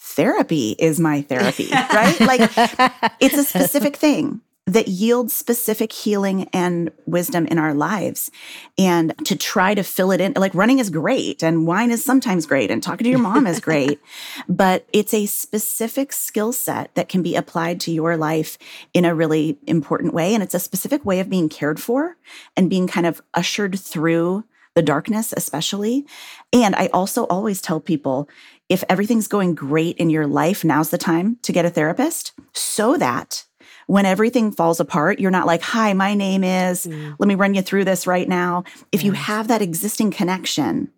therapy 0.06 0.76
is 0.78 1.00
my 1.00 1.22
therapy 1.22 1.68
right 1.72 2.20
like 2.20 2.50
it's 3.20 3.36
a 3.36 3.44
specific 3.44 3.96
thing 3.96 4.40
that 4.66 4.88
yields 4.88 5.34
specific 5.34 5.92
healing 5.92 6.48
and 6.52 6.90
wisdom 7.06 7.46
in 7.46 7.58
our 7.58 7.74
lives. 7.74 8.30
And 8.78 9.14
to 9.26 9.36
try 9.36 9.74
to 9.74 9.82
fill 9.82 10.10
it 10.10 10.22
in, 10.22 10.32
like 10.36 10.54
running 10.54 10.78
is 10.78 10.88
great 10.88 11.42
and 11.42 11.66
wine 11.66 11.90
is 11.90 12.02
sometimes 12.02 12.46
great 12.46 12.70
and 12.70 12.82
talking 12.82 13.04
to 13.04 13.10
your 13.10 13.18
mom 13.18 13.46
is 13.46 13.60
great, 13.60 14.00
but 14.48 14.86
it's 14.92 15.12
a 15.12 15.26
specific 15.26 16.12
skill 16.14 16.52
set 16.52 16.94
that 16.94 17.10
can 17.10 17.22
be 17.22 17.36
applied 17.36 17.78
to 17.80 17.92
your 17.92 18.16
life 18.16 18.56
in 18.94 19.04
a 19.04 19.14
really 19.14 19.58
important 19.66 20.14
way. 20.14 20.32
And 20.32 20.42
it's 20.42 20.54
a 20.54 20.58
specific 20.58 21.04
way 21.04 21.20
of 21.20 21.28
being 21.28 21.50
cared 21.50 21.78
for 21.78 22.16
and 22.56 22.70
being 22.70 22.86
kind 22.86 23.06
of 23.06 23.20
ushered 23.34 23.78
through 23.78 24.44
the 24.74 24.82
darkness, 24.82 25.32
especially. 25.36 26.04
And 26.52 26.74
I 26.74 26.88
also 26.88 27.24
always 27.24 27.60
tell 27.60 27.80
people 27.80 28.28
if 28.68 28.84
everything's 28.88 29.28
going 29.28 29.54
great 29.54 29.96
in 29.98 30.10
your 30.10 30.26
life, 30.26 30.64
now's 30.64 30.90
the 30.90 30.98
time 30.98 31.38
to 31.42 31.52
get 31.52 31.64
a 31.64 31.70
therapist 31.70 32.32
so 32.52 32.96
that 32.96 33.44
when 33.86 34.06
everything 34.06 34.50
falls 34.50 34.80
apart, 34.80 35.20
you're 35.20 35.30
not 35.30 35.46
like, 35.46 35.62
hi, 35.62 35.92
my 35.92 36.14
name 36.14 36.42
is, 36.42 36.86
mm. 36.86 37.14
let 37.18 37.26
me 37.28 37.34
run 37.34 37.54
you 37.54 37.62
through 37.62 37.84
this 37.84 38.06
right 38.06 38.28
now. 38.28 38.64
If 38.92 39.04
you 39.04 39.12
have 39.12 39.48
that 39.48 39.60
existing 39.60 40.10
connection, 40.10 40.90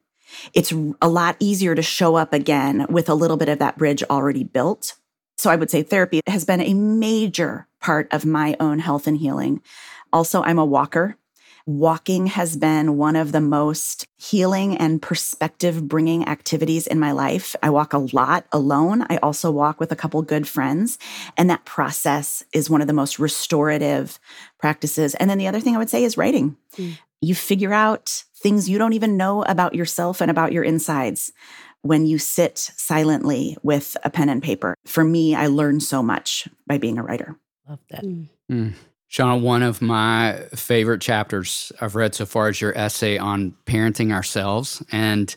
it's 0.54 0.72
a 1.02 1.08
lot 1.08 1.36
easier 1.40 1.74
to 1.74 1.82
show 1.82 2.14
up 2.14 2.32
again 2.32 2.86
with 2.88 3.08
a 3.08 3.14
little 3.14 3.36
bit 3.36 3.48
of 3.48 3.58
that 3.58 3.78
bridge 3.78 4.02
already 4.04 4.44
built. 4.44 4.94
So 5.38 5.50
I 5.50 5.56
would 5.56 5.70
say 5.70 5.82
therapy 5.82 6.20
has 6.26 6.44
been 6.44 6.60
a 6.60 6.74
major 6.74 7.66
part 7.80 8.08
of 8.12 8.24
my 8.24 8.56
own 8.60 8.78
health 8.78 9.06
and 9.06 9.16
healing. 9.16 9.60
Also, 10.12 10.42
I'm 10.42 10.58
a 10.58 10.64
walker. 10.64 11.16
Walking 11.66 12.28
has 12.28 12.56
been 12.56 12.96
one 12.96 13.16
of 13.16 13.32
the 13.32 13.40
most 13.40 14.06
healing 14.16 14.76
and 14.76 15.02
perspective 15.02 15.88
bringing 15.88 16.28
activities 16.28 16.86
in 16.86 17.00
my 17.00 17.10
life. 17.10 17.56
I 17.60 17.70
walk 17.70 17.92
a 17.92 17.98
lot 17.98 18.46
alone. 18.52 19.04
I 19.10 19.16
also 19.16 19.50
walk 19.50 19.80
with 19.80 19.90
a 19.90 19.96
couple 19.96 20.22
good 20.22 20.46
friends. 20.46 20.96
And 21.36 21.50
that 21.50 21.64
process 21.64 22.44
is 22.52 22.70
one 22.70 22.82
of 22.82 22.86
the 22.86 22.92
most 22.92 23.18
restorative 23.18 24.20
practices. 24.60 25.16
And 25.16 25.28
then 25.28 25.38
the 25.38 25.48
other 25.48 25.58
thing 25.58 25.74
I 25.74 25.78
would 25.78 25.90
say 25.90 26.04
is 26.04 26.16
writing. 26.16 26.56
Hmm. 26.76 26.92
You 27.20 27.34
figure 27.34 27.72
out 27.72 28.22
things 28.36 28.68
you 28.68 28.78
don't 28.78 28.92
even 28.92 29.16
know 29.16 29.42
about 29.42 29.74
yourself 29.74 30.20
and 30.20 30.30
about 30.30 30.52
your 30.52 30.62
insides 30.62 31.32
when 31.82 32.06
you 32.06 32.18
sit 32.18 32.58
silently 32.58 33.56
with 33.64 33.96
a 34.04 34.10
pen 34.10 34.28
and 34.28 34.40
paper. 34.40 34.76
For 34.86 35.02
me, 35.02 35.34
I 35.34 35.48
learn 35.48 35.80
so 35.80 36.00
much 36.00 36.46
by 36.68 36.78
being 36.78 36.96
a 36.96 37.02
writer. 37.02 37.34
Love 37.68 37.80
that. 37.90 38.04
Mm. 38.04 38.74
Shauna, 39.16 39.40
one 39.40 39.62
of 39.62 39.80
my 39.80 40.42
favorite 40.54 41.00
chapters 41.00 41.72
I've 41.80 41.94
read 41.94 42.14
so 42.14 42.26
far 42.26 42.50
is 42.50 42.60
your 42.60 42.76
essay 42.76 43.16
on 43.16 43.54
parenting 43.64 44.12
ourselves. 44.12 44.82
And 44.92 45.34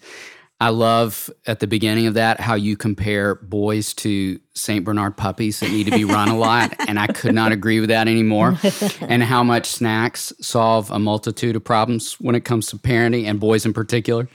I 0.59 0.67
love 0.67 1.29
at 1.47 1.61
the 1.61 1.67
beginning 1.67 2.05
of 2.05 2.15
that 2.15 2.41
how 2.41 2.55
you 2.55 2.75
compare 2.75 3.35
boys 3.35 3.93
to 3.93 4.37
St. 4.53 4.83
Bernard 4.83 5.15
puppies 5.15 5.61
that 5.61 5.71
need 5.71 5.85
to 5.85 5.91
be 5.91 6.03
run 6.03 6.27
a 6.27 6.37
lot. 6.37 6.75
And 6.89 6.99
I 6.99 7.07
could 7.07 7.33
not 7.33 7.53
agree 7.53 7.79
with 7.79 7.87
that 7.87 8.09
anymore. 8.09 8.57
and 9.01 9.23
how 9.23 9.45
much 9.45 9.67
snacks 9.67 10.33
solve 10.41 10.91
a 10.91 10.99
multitude 10.99 11.55
of 11.55 11.63
problems 11.63 12.19
when 12.19 12.35
it 12.35 12.43
comes 12.43 12.67
to 12.67 12.75
parenting 12.75 13.27
and 13.27 13.39
boys 13.39 13.65
in 13.65 13.71
particular. 13.71 14.27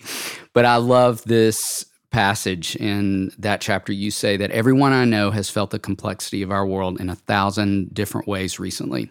But 0.54 0.64
I 0.64 0.76
love 0.76 1.22
this 1.24 1.84
passage 2.10 2.76
in 2.76 3.30
that 3.38 3.60
chapter. 3.60 3.92
You 3.92 4.10
say 4.10 4.38
that 4.38 4.52
everyone 4.52 4.94
I 4.94 5.04
know 5.04 5.32
has 5.32 5.50
felt 5.50 5.70
the 5.70 5.78
complexity 5.78 6.40
of 6.40 6.50
our 6.50 6.64
world 6.64 6.98
in 6.98 7.10
a 7.10 7.14
thousand 7.14 7.92
different 7.92 8.26
ways 8.26 8.58
recently. 8.58 9.10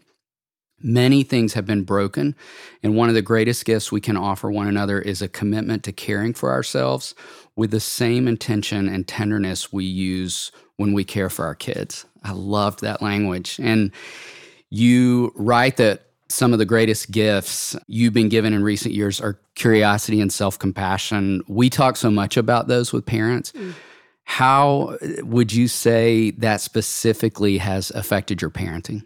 Many 0.81 1.23
things 1.23 1.53
have 1.53 1.65
been 1.65 1.83
broken, 1.83 2.35
and 2.81 2.95
one 2.95 3.07
of 3.07 3.15
the 3.15 3.21
greatest 3.21 3.63
gifts 3.63 3.91
we 3.91 4.01
can 4.01 4.17
offer 4.17 4.51
one 4.51 4.67
another 4.67 4.99
is 4.99 5.21
a 5.21 5.29
commitment 5.29 5.83
to 5.83 5.93
caring 5.93 6.33
for 6.33 6.51
ourselves 6.51 7.15
with 7.55 7.71
the 7.71 7.79
same 7.79 8.27
intention 8.27 8.89
and 8.89 9.07
tenderness 9.07 9.71
we 9.71 9.85
use 9.85 10.51
when 10.77 10.91
we 10.93 11.03
care 11.03 11.29
for 11.29 11.45
our 11.45 11.55
kids. 11.55 12.05
I 12.23 12.31
loved 12.31 12.81
that 12.81 13.01
language. 13.01 13.59
And 13.61 13.91
you 14.69 15.31
write 15.35 15.77
that 15.77 16.07
some 16.29 16.51
of 16.51 16.59
the 16.59 16.65
greatest 16.65 17.11
gifts 17.11 17.75
you've 17.87 18.13
been 18.13 18.29
given 18.29 18.53
in 18.53 18.63
recent 18.63 18.93
years 18.93 19.21
are 19.21 19.39
curiosity 19.55 20.19
and 20.19 20.33
self 20.33 20.57
compassion. 20.57 21.43
We 21.47 21.69
talk 21.69 21.95
so 21.95 22.09
much 22.09 22.37
about 22.37 22.67
those 22.67 22.91
with 22.91 23.05
parents. 23.05 23.51
Hmm. 23.51 23.71
How 24.25 24.97
would 25.19 25.53
you 25.53 25.67
say 25.67 26.31
that 26.31 26.61
specifically 26.61 27.57
has 27.59 27.91
affected 27.91 28.41
your 28.41 28.51
parenting? 28.51 29.03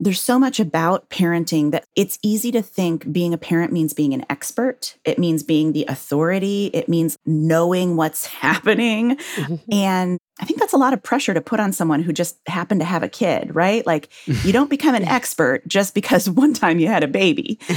There's 0.00 0.20
so 0.20 0.38
much 0.38 0.60
about 0.60 1.10
parenting 1.10 1.70
that 1.72 1.84
it's 1.96 2.18
easy 2.22 2.52
to 2.52 2.62
think 2.62 3.10
being 3.12 3.34
a 3.34 3.38
parent 3.38 3.72
means 3.72 3.92
being 3.92 4.14
an 4.14 4.24
expert. 4.30 4.96
It 5.04 5.18
means 5.18 5.42
being 5.42 5.72
the 5.72 5.84
authority. 5.88 6.70
It 6.72 6.88
means 6.88 7.16
knowing 7.26 7.96
what's 7.96 8.26
happening. 8.44 9.16
Mm-hmm. 9.16 9.72
And 9.72 10.18
I 10.40 10.44
think 10.44 10.60
that's 10.60 10.72
a 10.72 10.78
lot 10.78 10.92
of 10.92 11.02
pressure 11.02 11.34
to 11.34 11.40
put 11.40 11.58
on 11.58 11.72
someone 11.72 12.02
who 12.02 12.12
just 12.12 12.38
happened 12.46 12.80
to 12.80 12.84
have 12.84 13.02
a 13.02 13.08
kid, 13.08 13.54
right? 13.54 13.84
Like 13.84 14.08
you 14.26 14.52
don't 14.52 14.70
become 14.70 14.94
an 14.94 15.04
expert 15.08 15.66
just 15.66 15.94
because 15.94 16.30
one 16.30 16.54
time 16.54 16.78
you 16.78 16.86
had 16.86 17.02
a 17.02 17.08
baby. 17.08 17.58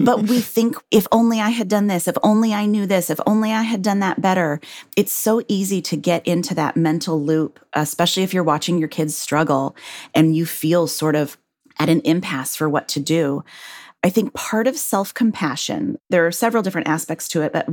but 0.00 0.22
we 0.24 0.40
think 0.40 0.76
if 0.90 1.06
only 1.10 1.40
I 1.40 1.50
had 1.50 1.68
done 1.68 1.86
this, 1.86 2.06
if 2.06 2.16
only 2.22 2.52
I 2.52 2.66
knew 2.66 2.86
this, 2.86 3.08
if 3.08 3.20
only 3.26 3.52
I 3.52 3.62
had 3.62 3.82
done 3.82 4.00
that 4.00 4.20
better. 4.20 4.60
It's 4.96 5.12
so 5.12 5.42
easy 5.48 5.80
to 5.82 5.96
get 5.96 6.26
into 6.26 6.54
that 6.54 6.76
mental 6.76 7.20
loop, 7.22 7.58
especially 7.72 8.24
if 8.24 8.34
you're 8.34 8.44
watching 8.44 8.78
your 8.78 8.88
kids 8.88 9.16
struggle 9.16 9.74
and 10.14 10.36
you 10.36 10.44
feel 10.44 10.86
sort 10.86 11.16
of 11.16 11.38
at 11.78 11.88
an 11.88 12.00
impasse 12.00 12.54
for 12.56 12.68
what 12.68 12.88
to 12.88 13.00
do. 13.00 13.42
I 14.02 14.10
think 14.10 14.32
part 14.32 14.66
of 14.66 14.76
self 14.76 15.12
compassion, 15.12 15.98
there 16.08 16.26
are 16.26 16.32
several 16.32 16.62
different 16.62 16.88
aspects 16.88 17.28
to 17.28 17.42
it, 17.42 17.52
but 17.52 17.68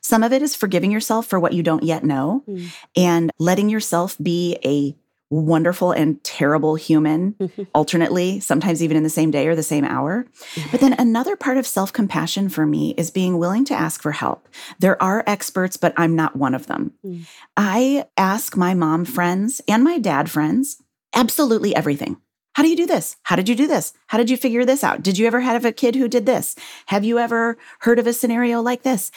some 0.00 0.22
of 0.22 0.32
it 0.32 0.42
is 0.42 0.54
forgiving 0.54 0.90
yourself 0.92 1.26
for 1.26 1.40
what 1.40 1.52
you 1.52 1.62
don't 1.62 1.82
yet 1.82 2.04
know 2.04 2.44
mm. 2.48 2.68
and 2.96 3.30
letting 3.38 3.68
yourself 3.68 4.16
be 4.22 4.58
a 4.64 4.96
wonderful 5.32 5.92
and 5.92 6.22
terrible 6.22 6.74
human 6.74 7.32
mm-hmm. 7.32 7.62
alternately, 7.74 8.38
sometimes 8.38 8.82
even 8.82 8.96
in 8.96 9.02
the 9.02 9.08
same 9.08 9.30
day 9.30 9.48
or 9.48 9.56
the 9.56 9.62
same 9.62 9.84
hour. 9.84 10.26
But 10.70 10.80
then 10.80 10.92
another 10.92 11.36
part 11.36 11.56
of 11.56 11.66
self 11.66 11.92
compassion 11.92 12.48
for 12.48 12.66
me 12.66 12.94
is 12.96 13.10
being 13.10 13.38
willing 13.38 13.64
to 13.66 13.74
ask 13.74 14.02
for 14.02 14.12
help. 14.12 14.46
There 14.78 15.02
are 15.02 15.24
experts, 15.26 15.76
but 15.76 15.94
I'm 15.96 16.14
not 16.14 16.36
one 16.36 16.54
of 16.54 16.66
them. 16.66 16.92
Mm. 17.04 17.26
I 17.56 18.06
ask 18.16 18.56
my 18.56 18.74
mom 18.74 19.04
friends 19.04 19.60
and 19.66 19.82
my 19.82 19.98
dad 19.98 20.30
friends 20.30 20.80
absolutely 21.14 21.74
everything. 21.74 22.18
How 22.54 22.62
do 22.62 22.68
you 22.68 22.76
do 22.76 22.86
this? 22.86 23.16
How 23.22 23.36
did 23.36 23.48
you 23.48 23.54
do 23.54 23.66
this? 23.66 23.94
How 24.08 24.18
did 24.18 24.28
you 24.28 24.36
figure 24.36 24.64
this 24.64 24.84
out? 24.84 25.02
Did 25.02 25.16
you 25.16 25.26
ever 25.26 25.40
have 25.40 25.64
a 25.64 25.72
kid 25.72 25.94
who 25.94 26.08
did 26.08 26.26
this? 26.26 26.54
Have 26.86 27.04
you 27.04 27.18
ever 27.18 27.56
heard 27.80 27.98
of 27.98 28.06
a 28.06 28.12
scenario 28.12 28.60
like 28.60 28.82
this? 28.82 29.10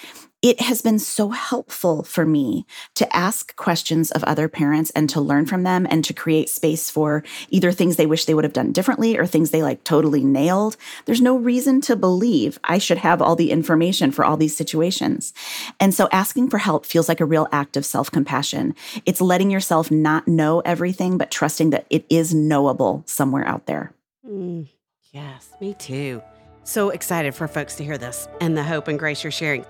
It 0.46 0.62
has 0.62 0.84
been 0.84 1.00
so 1.00 1.30
helpful 1.30 2.04
for 2.04 2.24
me 2.24 2.68
to 2.94 3.16
ask 3.16 3.56
questions 3.56 4.12
of 4.12 4.24
other 4.25 4.48
parents 4.48 4.92
and 4.92 5.10
to 5.10 5.20
learn 5.20 5.48
from 5.48 5.64
them 5.64 5.88
and 5.90 6.06
to 6.06 6.14
create 6.14 6.50
space 6.50 6.92
for 6.92 7.24
either 7.50 7.72
things 7.72 7.96
they 7.96 8.06
wish 8.06 8.25
they 8.25 8.36
would 8.36 8.44
have 8.44 8.54
done 8.54 8.72
differently 8.72 9.18
or 9.18 9.25
things 9.25 9.50
they 9.50 9.64
like 9.64 9.84
totally 9.84 10.24
nailed. 10.24 10.78
There's 11.06 11.20
no 11.20 11.36
reason 11.36 11.82
to 11.82 11.96
believe 11.96 12.60
I 12.64 12.78
should 12.78 13.00
have 13.00 13.24
all 13.24 13.36
the 13.36 13.50
information 13.50 14.12
for 14.12 14.24
all 14.24 14.38
these 14.38 14.56
situations. 14.56 15.34
And 15.80 15.96
so 15.96 16.08
asking 16.12 16.52
for 16.52 16.60
help 16.60 16.86
feels 16.86 17.10
like 17.10 17.22
a 17.22 17.25
real 17.25 17.48
act 17.52 17.75
of 17.75 17.84
self 17.84 18.12
compassion. 18.12 18.75
It's 19.04 19.22
letting 19.22 19.50
yourself 19.50 19.90
not 19.90 20.28
know 20.28 20.60
everything, 20.60 21.18
but 21.18 21.32
trusting 21.32 21.72
that 21.72 21.88
it 21.90 22.06
is 22.08 22.36
knowable 22.36 23.02
somewhere 23.08 23.48
out 23.48 23.66
there. 23.66 23.94
Mm, 24.24 24.68
yes, 25.12 25.50
me 25.60 25.74
too. 25.74 26.22
So 26.66 26.92
excited 26.92 27.34
for 27.34 27.48
folks 27.48 27.74
to 27.78 27.84
hear 27.84 27.98
this 27.98 28.28
and 28.40 28.56
the 28.56 28.64
hope 28.64 28.88
and 28.88 29.00
grace 29.00 29.24
you're 29.24 29.32
sharing. 29.32 29.66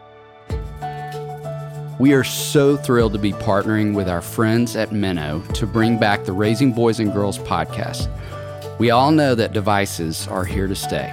We 1.98 2.12
are 2.12 2.26
so 2.26 2.76
thrilled 2.76 3.14
to 3.14 3.20
be 3.20 3.32
partnering 3.32 3.96
with 3.96 4.10
our 4.10 4.22
friends 4.22 4.76
at 4.76 4.90
Minno 4.90 5.48
to 5.54 5.66
bring 5.66 5.98
back 5.98 6.26
the 6.26 6.34
Raising 6.34 6.74
Boys 6.74 7.00
and 7.00 7.14
Girls 7.14 7.40
podcast. 7.40 8.10
We 8.80 8.92
all 8.92 9.12
know 9.12 9.34
that 9.34 9.54
devices 9.54 10.28
are 10.28 10.44
here 10.44 10.68
to 10.68 10.76
stay. 10.76 11.10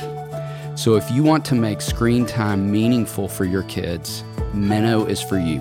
So 0.75 0.97
if 0.97 1.09
you 1.09 1.23
want 1.23 1.45
to 1.47 1.55
make 1.55 1.81
screen 1.81 2.27
time 2.27 2.69
meaningful 2.69 3.29
for 3.29 3.45
your 3.45 3.63
kids, 3.63 4.25
Minno 4.53 5.09
is 5.09 5.23
for 5.23 5.39
you. 5.39 5.61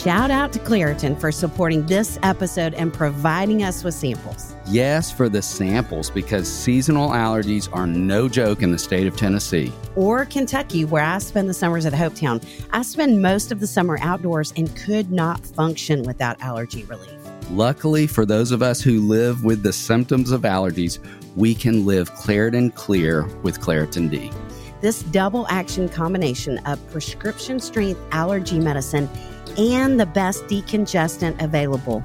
Shout 0.06 0.30
out 0.30 0.52
to 0.52 0.60
Claritin 0.60 1.20
for 1.20 1.32
supporting 1.32 1.84
this 1.86 2.16
episode 2.22 2.74
and 2.74 2.94
providing 2.94 3.64
us 3.64 3.82
with 3.82 3.94
samples. 3.94 4.45
Yes, 4.68 5.12
for 5.12 5.28
the 5.28 5.42
samples, 5.42 6.11
because 6.11 6.52
seasonal 6.52 7.11
allergies 7.11 7.68
are 7.73 7.87
no 7.87 8.28
joke 8.28 8.62
in 8.62 8.73
the 8.73 8.78
state 8.78 9.06
of 9.06 9.16
Tennessee. 9.16 9.73
Or 9.94 10.25
Kentucky, 10.25 10.85
where 10.85 11.04
I 11.04 11.18
spend 11.18 11.49
the 11.49 11.54
summers 11.54 11.87
at 11.87 11.92
Hopetown. 11.92 12.44
I 12.73 12.82
spend 12.82 13.23
most 13.23 13.52
of 13.52 13.61
the 13.61 13.66
summer 13.68 13.96
outdoors 14.00 14.52
and 14.56 14.75
could 14.75 15.12
not 15.12 15.46
function 15.46 16.02
without 16.02 16.40
allergy 16.40 16.82
relief. 16.85 17.12
Luckily, 17.50 18.08
for 18.08 18.26
those 18.26 18.50
of 18.50 18.61
us 18.61 18.80
who 18.82 19.00
live 19.06 19.44
with 19.44 19.62
the 19.62 19.73
symptoms 19.73 20.32
of 20.32 20.40
allergies, 20.40 20.99
we 21.37 21.54
can 21.54 21.87
live 21.87 22.12
Claritin 22.14 22.75
Clear 22.75 23.25
with 23.44 23.61
Claritin 23.61 24.11
D. 24.11 24.32
This 24.80 25.04
double 25.04 25.46
action 25.49 25.88
combination 25.88 26.58
of 26.66 26.85
prescription 26.90 27.61
strength 27.61 28.00
allergy 28.11 28.58
medicine 28.58 29.08
and 29.56 29.99
the 29.99 30.06
best 30.06 30.44
decongestant 30.46 31.40
available 31.40 32.04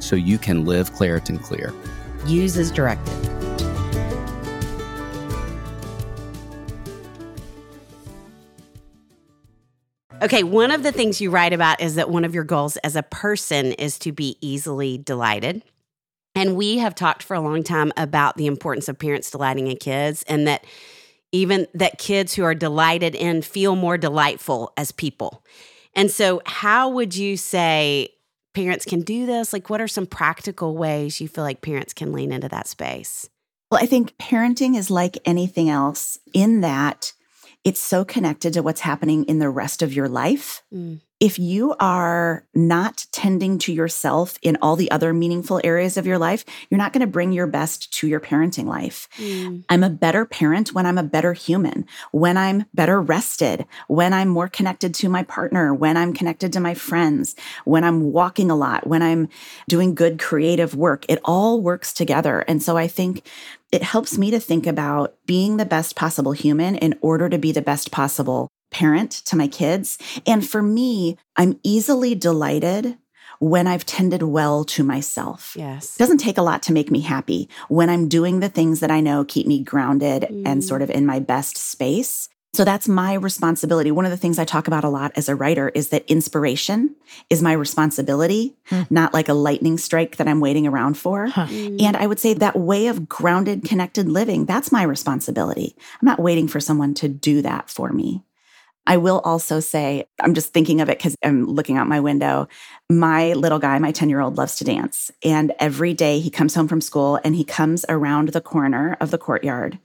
so 0.00 0.16
you 0.16 0.38
can 0.38 0.64
live 0.64 0.92
Claritin 0.92 1.42
Clear. 1.42 1.72
Use 2.26 2.56
as 2.56 2.70
directed. 2.70 3.36
Okay, 10.22 10.42
one 10.42 10.70
of 10.70 10.82
the 10.82 10.92
things 10.92 11.20
you 11.20 11.30
write 11.30 11.52
about 11.52 11.80
is 11.80 11.94
that 11.96 12.10
one 12.10 12.24
of 12.24 12.34
your 12.34 12.42
goals 12.42 12.78
as 12.78 12.96
a 12.96 13.02
person 13.02 13.72
is 13.72 13.98
to 14.00 14.12
be 14.12 14.38
easily 14.40 14.98
delighted. 14.98 15.62
And 16.34 16.56
we 16.56 16.78
have 16.78 16.94
talked 16.94 17.22
for 17.22 17.34
a 17.34 17.40
long 17.40 17.62
time 17.62 17.92
about 17.96 18.36
the 18.36 18.46
importance 18.46 18.88
of 18.88 18.98
parents 18.98 19.30
delighting 19.30 19.68
in 19.68 19.76
kids 19.76 20.22
and 20.24 20.46
that 20.46 20.64
even 21.32 21.66
that 21.74 21.98
kids 21.98 22.34
who 22.34 22.44
are 22.44 22.54
delighted 22.54 23.14
in 23.14 23.42
feel 23.42 23.76
more 23.76 23.98
delightful 23.98 24.72
as 24.76 24.90
people. 24.90 25.44
And 25.94 26.10
so, 26.10 26.42
how 26.44 26.88
would 26.90 27.14
you 27.14 27.36
say 27.36 28.08
parents 28.56 28.86
can 28.86 29.02
do 29.02 29.26
this? 29.26 29.52
Like, 29.52 29.68
what 29.68 29.82
are 29.82 29.86
some 29.86 30.06
practical 30.06 30.76
ways 30.76 31.20
you 31.20 31.28
feel 31.28 31.44
like 31.44 31.60
parents 31.60 31.92
can 31.92 32.12
lean 32.12 32.32
into 32.32 32.48
that 32.48 32.66
space? 32.66 33.28
Well, 33.70 33.82
I 33.82 33.86
think 33.86 34.16
parenting 34.16 34.76
is 34.76 34.90
like 34.90 35.18
anything 35.26 35.68
else 35.68 36.18
in 36.32 36.62
that 36.62 37.12
it's 37.66 37.80
so 37.80 38.04
connected 38.04 38.52
to 38.52 38.62
what's 38.62 38.80
happening 38.80 39.24
in 39.24 39.40
the 39.40 39.50
rest 39.50 39.82
of 39.82 39.92
your 39.92 40.08
life. 40.08 40.62
Mm. 40.72 41.00
If 41.18 41.38
you 41.38 41.74
are 41.80 42.44
not 42.54 43.06
tending 43.10 43.58
to 43.60 43.72
yourself 43.72 44.38
in 44.42 44.58
all 44.60 44.76
the 44.76 44.90
other 44.90 45.14
meaningful 45.14 45.62
areas 45.64 45.96
of 45.96 46.06
your 46.06 46.18
life, 46.18 46.44
you're 46.68 46.78
not 46.78 46.92
going 46.92 47.00
to 47.00 47.06
bring 47.06 47.32
your 47.32 47.46
best 47.46 47.92
to 47.94 48.06
your 48.06 48.20
parenting 48.20 48.66
life. 48.66 49.08
Mm. 49.16 49.64
I'm 49.68 49.82
a 49.82 49.90
better 49.90 50.26
parent 50.26 50.74
when 50.74 50.86
I'm 50.86 50.98
a 50.98 51.02
better 51.02 51.32
human, 51.32 51.86
when 52.12 52.36
I'm 52.36 52.66
better 52.72 53.00
rested, 53.00 53.66
when 53.88 54.12
I'm 54.12 54.28
more 54.28 54.48
connected 54.48 54.94
to 54.96 55.08
my 55.08 55.22
partner, 55.22 55.74
when 55.74 55.96
I'm 55.96 56.12
connected 56.12 56.52
to 56.52 56.60
my 56.60 56.74
friends, 56.74 57.34
when 57.64 57.82
I'm 57.82 58.12
walking 58.12 58.50
a 58.50 58.56
lot, 58.56 58.86
when 58.86 59.02
I'm 59.02 59.28
doing 59.68 59.94
good 59.94 60.20
creative 60.20 60.76
work. 60.76 61.04
It 61.08 61.18
all 61.24 61.60
works 61.62 61.92
together. 61.92 62.44
And 62.46 62.62
so 62.62 62.76
I 62.76 62.86
think 62.86 63.26
it 63.72 63.82
helps 63.82 64.16
me 64.16 64.30
to 64.30 64.40
think 64.40 64.66
about 64.66 65.16
being 65.26 65.56
the 65.56 65.64
best 65.64 65.96
possible 65.96 66.32
human 66.32 66.76
in 66.76 66.98
order 67.00 67.28
to 67.28 67.38
be 67.38 67.52
the 67.52 67.62
best 67.62 67.90
possible 67.90 68.48
parent 68.70 69.10
to 69.10 69.36
my 69.36 69.48
kids. 69.48 69.98
And 70.26 70.46
for 70.46 70.62
me, 70.62 71.16
I'm 71.36 71.58
easily 71.62 72.14
delighted 72.14 72.98
when 73.38 73.66
I've 73.66 73.84
tended 73.84 74.22
well 74.22 74.64
to 74.64 74.82
myself. 74.82 75.54
Yes. 75.58 75.96
It 75.96 75.98
doesn't 75.98 76.18
take 76.18 76.38
a 76.38 76.42
lot 76.42 76.62
to 76.64 76.72
make 76.72 76.90
me 76.90 77.00
happy 77.00 77.48
when 77.68 77.90
I'm 77.90 78.08
doing 78.08 78.40
the 78.40 78.48
things 78.48 78.80
that 78.80 78.90
I 78.90 79.00
know 79.00 79.24
keep 79.24 79.46
me 79.46 79.62
grounded 79.62 80.22
mm. 80.22 80.42
and 80.46 80.64
sort 80.64 80.82
of 80.82 80.90
in 80.90 81.04
my 81.06 81.18
best 81.18 81.56
space. 81.56 82.28
So 82.56 82.64
that's 82.64 82.88
my 82.88 83.12
responsibility. 83.12 83.90
One 83.90 84.06
of 84.06 84.10
the 84.10 84.16
things 84.16 84.38
I 84.38 84.46
talk 84.46 84.66
about 84.66 84.82
a 84.82 84.88
lot 84.88 85.12
as 85.14 85.28
a 85.28 85.34
writer 85.34 85.68
is 85.68 85.90
that 85.90 86.10
inspiration 86.10 86.96
is 87.28 87.42
my 87.42 87.52
responsibility, 87.52 88.56
hmm. 88.64 88.82
not 88.88 89.12
like 89.12 89.28
a 89.28 89.34
lightning 89.34 89.76
strike 89.76 90.16
that 90.16 90.26
I'm 90.26 90.40
waiting 90.40 90.66
around 90.66 90.96
for. 90.96 91.26
Huh. 91.26 91.48
And 91.50 91.98
I 91.98 92.06
would 92.06 92.18
say 92.18 92.32
that 92.32 92.58
way 92.58 92.86
of 92.86 93.10
grounded, 93.10 93.64
connected 93.64 94.08
living, 94.08 94.46
that's 94.46 94.72
my 94.72 94.84
responsibility. 94.84 95.76
I'm 96.00 96.06
not 96.06 96.18
waiting 96.18 96.48
for 96.48 96.58
someone 96.58 96.94
to 96.94 97.08
do 97.08 97.42
that 97.42 97.68
for 97.68 97.92
me. 97.92 98.22
I 98.86 98.96
will 98.96 99.20
also 99.24 99.60
say, 99.60 100.06
I'm 100.20 100.34
just 100.34 100.52
thinking 100.52 100.80
of 100.80 100.88
it 100.88 100.98
because 100.98 101.16
I'm 101.22 101.46
looking 101.46 101.76
out 101.76 101.88
my 101.88 102.00
window. 102.00 102.48
My 102.88 103.32
little 103.32 103.58
guy, 103.58 103.78
my 103.78 103.90
10 103.90 104.08
year 104.08 104.20
old, 104.20 104.36
loves 104.36 104.56
to 104.56 104.64
dance. 104.64 105.10
And 105.24 105.52
every 105.58 105.92
day 105.92 106.20
he 106.20 106.30
comes 106.30 106.54
home 106.54 106.68
from 106.68 106.80
school 106.80 107.18
and 107.24 107.34
he 107.34 107.44
comes 107.44 107.84
around 107.88 108.28
the 108.28 108.40
corner 108.40 108.96
of 109.00 109.10
the 109.10 109.18
courtyard 109.18 109.78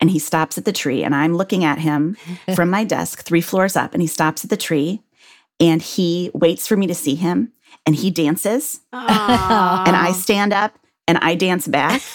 and 0.00 0.10
he 0.10 0.18
stops 0.18 0.58
at 0.58 0.64
the 0.64 0.72
tree. 0.72 1.02
And 1.02 1.14
I'm 1.14 1.36
looking 1.36 1.64
at 1.64 1.78
him 1.78 2.16
from 2.54 2.68
my 2.68 2.84
desk, 2.84 3.24
three 3.24 3.40
floors 3.40 3.76
up, 3.76 3.94
and 3.94 4.02
he 4.02 4.08
stops 4.08 4.44
at 4.44 4.50
the 4.50 4.56
tree 4.56 5.02
and 5.58 5.80
he 5.80 6.30
waits 6.34 6.66
for 6.66 6.76
me 6.76 6.86
to 6.86 6.94
see 6.94 7.14
him 7.14 7.52
and 7.86 7.96
he 7.96 8.10
dances. 8.10 8.80
and 8.92 9.96
I 9.96 10.12
stand 10.12 10.52
up 10.52 10.78
and 11.08 11.18
I 11.18 11.34
dance 11.34 11.66
back. 11.68 12.02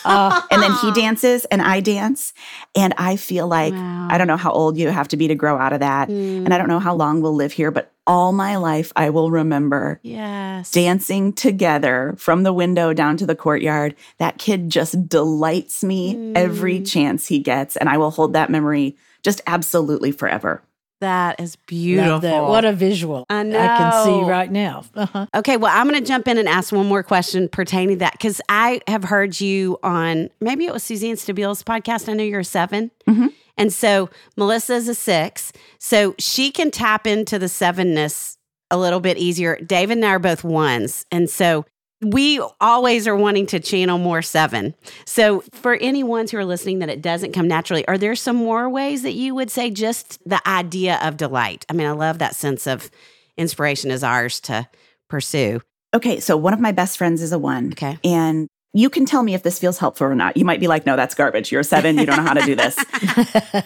And 0.49 0.63
then 0.63 0.71
he 0.81 0.91
dances 0.93 1.45
and 1.45 1.61
I 1.61 1.81
dance. 1.81 2.33
And 2.75 2.93
I 2.97 3.15
feel 3.17 3.47
like 3.47 3.73
wow. 3.73 4.07
I 4.09 4.17
don't 4.17 4.27
know 4.27 4.37
how 4.37 4.51
old 4.51 4.77
you 4.77 4.89
have 4.89 5.07
to 5.09 5.17
be 5.17 5.27
to 5.27 5.35
grow 5.35 5.57
out 5.57 5.73
of 5.73 5.81
that. 5.81 6.09
Mm. 6.09 6.45
And 6.45 6.53
I 6.53 6.57
don't 6.57 6.69
know 6.69 6.79
how 6.79 6.95
long 6.95 7.21
we'll 7.21 7.35
live 7.35 7.51
here, 7.51 7.69
but 7.69 7.91
all 8.07 8.31
my 8.31 8.55
life 8.55 8.91
I 8.95 9.09
will 9.09 9.29
remember 9.29 9.99
Yes. 10.03 10.71
dancing 10.71 11.33
together 11.33 12.15
from 12.17 12.43
the 12.43 12.53
window 12.53 12.93
down 12.93 13.17
to 13.17 13.25
the 13.25 13.35
courtyard. 13.35 13.95
That 14.17 14.37
kid 14.37 14.69
just 14.69 15.07
delights 15.09 15.83
me 15.83 16.31
every 16.33 16.81
chance 16.81 17.27
he 17.27 17.39
gets. 17.39 17.75
And 17.75 17.89
I 17.89 17.97
will 17.97 18.11
hold 18.11 18.33
that 18.33 18.49
memory 18.49 18.95
just 19.23 19.41
absolutely 19.45 20.11
forever. 20.11 20.63
That 20.99 21.39
is 21.39 21.55
beautiful. 21.67 22.47
What 22.47 22.65
a 22.65 22.73
visual. 22.73 23.25
I 23.29 23.43
can 23.43 24.03
see 24.05 24.21
right 24.29 24.51
now. 24.51 24.83
Uh-huh. 24.95 25.27
Okay, 25.35 25.55
well, 25.57 25.71
I'm 25.73 25.87
going 25.87 26.01
to 26.01 26.07
jump 26.07 26.27
in 26.27 26.37
and 26.39 26.47
ask 26.49 26.71
one 26.71 26.87
more 26.87 27.03
question 27.03 27.47
pertaining 27.49 27.97
to 27.97 27.99
that 27.99 28.13
because 28.13 28.41
I 28.49 28.81
have 28.87 29.03
heard 29.03 29.39
you 29.39 29.77
on 29.83 30.29
maybe 30.41 30.65
it 30.65 30.73
was 30.73 30.83
Suzanne 30.83 31.15
Stabile's 31.17 31.61
podcast. 31.63 32.09
I 32.09 32.13
know 32.13 32.23
you're 32.23 32.39
a 32.39 32.43
7 32.43 32.89
Mhm. 33.07 33.31
and 33.57 33.71
so 33.71 34.09
Melissa 34.37 34.73
is 34.73 34.87
a 34.87 34.95
six, 34.95 35.51
so 35.77 36.15
she 36.17 36.49
can 36.51 36.71
tap 36.71 37.05
into 37.05 37.37
the 37.37 37.45
sevenness 37.45 38.37
a 38.71 38.77
little 38.77 38.99
bit 38.99 39.17
easier. 39.17 39.55
David 39.57 39.97
and 39.97 40.05
I 40.05 40.09
are 40.09 40.19
both 40.19 40.43
ones, 40.43 41.05
and 41.11 41.29
so 41.29 41.63
we 42.01 42.41
always 42.61 43.07
are 43.07 43.15
wanting 43.15 43.47
to 43.47 43.59
channel 43.59 43.97
more 43.97 44.21
seven. 44.21 44.75
So, 45.05 45.41
for 45.51 45.75
any 45.75 46.03
ones 46.03 46.31
who 46.31 46.37
are 46.37 46.45
listening 46.45 46.79
that 46.79 46.89
it 46.89 47.01
doesn't 47.01 47.33
come 47.33 47.47
naturally, 47.47 47.87
are 47.87 47.97
there 47.97 48.15
some 48.15 48.35
more 48.35 48.69
ways 48.69 49.01
that 49.03 49.13
you 49.13 49.33
would 49.35 49.49
say 49.49 49.71
just 49.71 50.19
the 50.27 50.45
idea 50.47 50.99
of 51.01 51.17
delight? 51.17 51.65
I 51.69 51.73
mean, 51.73 51.87
I 51.87 51.91
love 51.91 52.19
that 52.19 52.35
sense 52.35 52.67
of 52.67 52.91
inspiration 53.37 53.91
is 53.91 54.03
ours 54.03 54.39
to 54.41 54.67
pursue. 55.09 55.61
Okay, 55.93 56.19
so 56.19 56.37
one 56.37 56.53
of 56.53 56.59
my 56.59 56.71
best 56.71 56.97
friends 56.97 57.21
is 57.21 57.31
a 57.31 57.39
one. 57.39 57.71
Okay. 57.71 57.97
And 58.03 58.47
you 58.73 58.89
can 58.89 59.05
tell 59.05 59.23
me 59.23 59.33
if 59.33 59.41
this 59.41 59.57
feels 59.57 59.79
helpful 59.79 60.05
or 60.05 60.13
not. 60.13 60.37
You 60.37 60.45
might 60.45 60.59
be 60.59 60.67
like, 60.67 60.85
no, 60.85 60.95
that's 60.95 61.15
garbage. 61.15 61.51
You're 61.51 61.61
a 61.61 61.63
seven. 61.63 61.97
You 61.97 62.05
don't 62.05 62.17
know 62.17 62.23
how 62.23 62.33
to 62.33 62.45
do 62.45 62.53
this. 62.53 62.77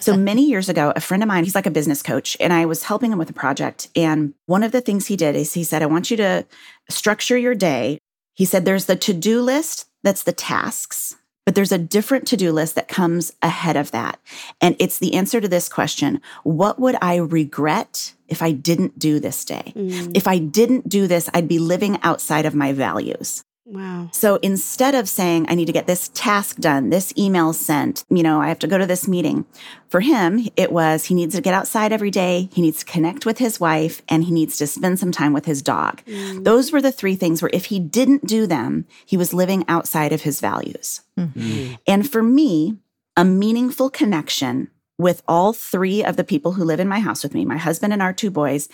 so 0.00 0.16
many 0.16 0.48
years 0.48 0.70
ago, 0.70 0.92
a 0.94 1.00
friend 1.00 1.22
of 1.22 1.28
mine, 1.28 1.44
he's 1.44 1.54
like 1.54 1.66
a 1.66 1.70
business 1.70 2.02
coach, 2.02 2.36
and 2.40 2.52
I 2.52 2.64
was 2.64 2.84
helping 2.84 3.12
him 3.12 3.18
with 3.18 3.28
a 3.28 3.34
project. 3.34 3.88
And 3.94 4.32
one 4.46 4.62
of 4.62 4.72
the 4.72 4.80
things 4.80 5.08
he 5.08 5.16
did 5.16 5.34
is 5.34 5.52
he 5.52 5.64
said, 5.64 5.82
I 5.82 5.86
want 5.86 6.10
you 6.10 6.16
to 6.18 6.46
structure 6.88 7.36
your 7.36 7.54
day. 7.54 7.98
He 8.34 8.44
said, 8.44 8.64
there's 8.64 8.86
the 8.86 8.96
to 8.96 9.12
do 9.12 9.40
list, 9.42 9.86
that's 10.02 10.22
the 10.22 10.32
tasks, 10.32 11.16
but 11.44 11.54
there's 11.54 11.72
a 11.72 11.78
different 11.78 12.26
to 12.28 12.36
do 12.36 12.52
list 12.52 12.74
that 12.76 12.88
comes 12.88 13.32
ahead 13.42 13.76
of 13.76 13.90
that. 13.90 14.20
And 14.60 14.76
it's 14.78 14.98
the 14.98 15.14
answer 15.14 15.40
to 15.40 15.48
this 15.48 15.68
question 15.68 16.20
What 16.44 16.78
would 16.78 16.96
I 17.02 17.16
regret 17.16 18.14
if 18.28 18.42
I 18.42 18.52
didn't 18.52 18.98
do 18.98 19.20
this 19.20 19.44
day? 19.44 19.72
Mm, 19.76 20.12
If 20.14 20.26
I 20.26 20.38
didn't 20.38 20.88
do 20.88 21.06
this, 21.06 21.28
I'd 21.34 21.48
be 21.48 21.58
living 21.58 21.98
outside 22.02 22.46
of 22.46 22.54
my 22.54 22.72
values. 22.72 23.42
Wow. 23.72 24.08
So 24.12 24.36
instead 24.36 24.94
of 24.94 25.08
saying, 25.08 25.46
I 25.48 25.54
need 25.54 25.64
to 25.64 25.72
get 25.72 25.86
this 25.86 26.10
task 26.14 26.58
done, 26.58 26.90
this 26.90 27.12
email 27.18 27.52
sent, 27.52 28.04
you 28.08 28.22
know, 28.22 28.40
I 28.40 28.48
have 28.48 28.58
to 28.60 28.66
go 28.66 28.78
to 28.78 28.86
this 28.86 29.08
meeting, 29.08 29.44
for 29.88 30.00
him, 30.00 30.48
it 30.56 30.70
was 30.72 31.06
he 31.06 31.14
needs 31.14 31.34
to 31.34 31.40
get 31.40 31.54
outside 31.54 31.92
every 31.92 32.10
day, 32.10 32.48
he 32.52 32.62
needs 32.62 32.78
to 32.80 32.84
connect 32.84 33.26
with 33.26 33.38
his 33.38 33.58
wife, 33.58 34.02
and 34.08 34.24
he 34.24 34.30
needs 34.30 34.56
to 34.58 34.66
spend 34.66 34.98
some 34.98 35.12
time 35.12 35.32
with 35.32 35.46
his 35.46 35.62
dog. 35.62 36.02
Mm. 36.06 36.44
Those 36.44 36.72
were 36.72 36.80
the 36.80 36.92
three 36.92 37.16
things 37.16 37.42
where 37.42 37.50
if 37.52 37.66
he 37.66 37.78
didn't 37.78 38.26
do 38.26 38.46
them, 38.46 38.86
he 39.04 39.16
was 39.16 39.34
living 39.34 39.64
outside 39.68 40.12
of 40.12 40.22
his 40.22 40.40
values. 40.40 41.00
Mm. 41.18 41.78
And 41.86 42.10
for 42.10 42.22
me, 42.22 42.78
a 43.16 43.24
meaningful 43.24 43.90
connection 43.90 44.68
with 45.02 45.22
all 45.28 45.52
three 45.52 46.04
of 46.04 46.16
the 46.16 46.24
people 46.24 46.52
who 46.52 46.64
live 46.64 46.80
in 46.80 46.88
my 46.88 47.00
house 47.00 47.22
with 47.22 47.34
me, 47.34 47.44
my 47.44 47.58
husband 47.58 47.92
and 47.92 48.00
our 48.00 48.12
two 48.12 48.30
boys, 48.30 48.68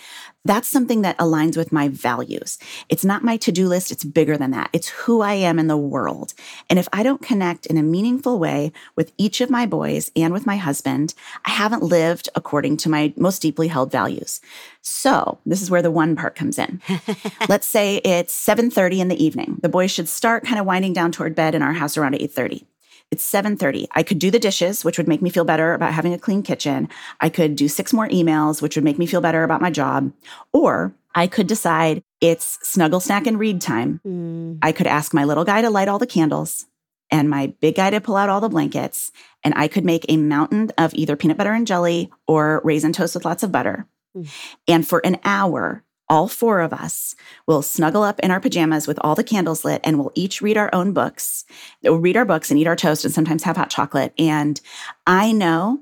that's 0.45 0.67
something 0.67 1.01
that 1.01 1.17
aligns 1.17 1.57
with 1.57 1.71
my 1.71 1.89
values. 1.89 2.57
It's 2.87 3.03
not 3.03 3.23
my 3.23 3.37
to 3.37 3.51
do 3.51 3.67
list, 3.67 3.91
it's 3.91 4.03
bigger 4.03 4.37
than 4.37 4.51
that. 4.51 4.69
It's 4.71 4.89
who 4.89 5.21
I 5.21 5.33
am 5.33 5.59
in 5.59 5.67
the 5.67 5.77
world. 5.77 6.33
And 6.69 6.79
if 6.79 6.87
I 6.93 7.03
don't 7.03 7.21
connect 7.21 7.65
in 7.65 7.77
a 7.77 7.83
meaningful 7.83 8.39
way 8.39 8.71
with 8.95 9.11
each 9.17 9.41
of 9.41 9.49
my 9.49 9.65
boys 9.65 10.11
and 10.15 10.31
with 10.31 10.45
my 10.45 10.57
husband, 10.57 11.13
I 11.45 11.51
haven't 11.51 11.83
lived 11.83 12.29
according 12.35 12.77
to 12.77 12.89
my 12.89 13.13
most 13.17 13.41
deeply 13.41 13.67
held 13.67 13.91
values. 13.91 14.39
So, 14.81 15.39
this 15.45 15.61
is 15.61 15.69
where 15.69 15.81
the 15.81 15.91
one 15.91 16.15
part 16.15 16.35
comes 16.35 16.57
in. 16.57 16.81
Let's 17.49 17.67
say 17.67 17.97
it's 17.97 18.33
7:30 18.33 18.99
in 18.99 19.07
the 19.09 19.23
evening. 19.23 19.59
The 19.61 19.69
boys 19.69 19.91
should 19.91 20.07
start 20.07 20.45
kind 20.45 20.59
of 20.59 20.65
winding 20.65 20.93
down 20.93 21.11
toward 21.11 21.35
bed 21.35 21.55
in 21.55 21.61
our 21.61 21.73
house 21.73 21.97
around 21.97 22.13
8:30. 22.13 22.63
It's 23.11 23.23
7:30. 23.23 23.87
I 23.91 24.03
could 24.03 24.19
do 24.19 24.29
the 24.29 24.39
dishes, 24.39 24.85
which 24.85 24.97
would 24.97 25.07
make 25.07 25.21
me 25.21 25.31
feel 25.31 25.45
better 25.45 25.73
about 25.73 25.93
having 25.93 26.13
a 26.13 26.19
clean 26.19 26.43
kitchen. 26.43 26.89
I 27.19 27.29
could 27.29 27.55
do 27.55 27.67
six 27.67 27.91
more 27.91 28.07
emails, 28.09 28.61
which 28.61 28.75
would 28.75 28.83
make 28.83 28.99
me 28.99 29.07
feel 29.07 29.21
better 29.21 29.43
about 29.43 29.61
my 29.61 29.71
job. 29.71 30.11
Or 30.53 30.93
I 31.15 31.25
could 31.25 31.47
decide 31.47 32.03
it's 32.21 32.59
snuggle 32.61 32.99
snack 32.99 33.25
and 33.25 33.39
read 33.39 33.61
time. 33.61 33.99
Mm. 34.05 34.59
I 34.61 34.71
could 34.71 34.87
ask 34.87 35.13
my 35.13 35.23
little 35.23 35.43
guy 35.43 35.61
to 35.61 35.69
light 35.69 35.87
all 35.87 35.97
the 35.97 36.05
candles 36.05 36.67
and 37.09 37.29
my 37.29 37.53
big 37.59 37.75
guy 37.75 37.89
to 37.89 38.01
pull 38.01 38.15
out 38.15 38.29
all 38.29 38.41
the 38.41 38.49
blankets. 38.49 39.11
And 39.43 39.53
I 39.57 39.67
could 39.67 39.85
make 39.85 40.05
a 40.07 40.17
mountain 40.17 40.71
of 40.77 40.93
either 40.93 41.15
peanut 41.15 41.37
butter 41.37 41.53
and 41.53 41.65
jelly 41.65 42.11
or 42.27 42.61
raisin 42.63 42.93
toast 42.93 43.15
with 43.15 43.25
lots 43.25 43.41
of 43.41 43.51
butter. 43.51 43.87
Mm. 44.15 44.27
And 44.67 44.87
for 44.87 45.03
an 45.05 45.17
hour, 45.23 45.83
all 46.09 46.27
four 46.27 46.59
of 46.61 46.73
us 46.73 47.15
will 47.45 47.61
snuggle 47.61 48.03
up 48.03 48.19
in 48.19 48.31
our 48.31 48.39
pajamas 48.39 48.87
with 48.87 48.97
all 49.01 49.15
the 49.15 49.23
candles 49.23 49.63
lit 49.63 49.81
and 49.83 49.99
we'll 49.99 50.11
each 50.15 50.41
read 50.41 50.57
our 50.57 50.69
own 50.73 50.91
books. 50.93 51.45
We'll 51.83 51.97
read 51.97 52.17
our 52.17 52.25
books 52.25 52.49
and 52.49 52.59
eat 52.59 52.67
our 52.67 52.75
toast 52.75 53.05
and 53.05 53.13
sometimes 53.13 53.43
have 53.43 53.57
hot 53.57 53.69
chocolate. 53.69 54.13
And 54.17 54.59
I 55.05 55.31
know 55.31 55.81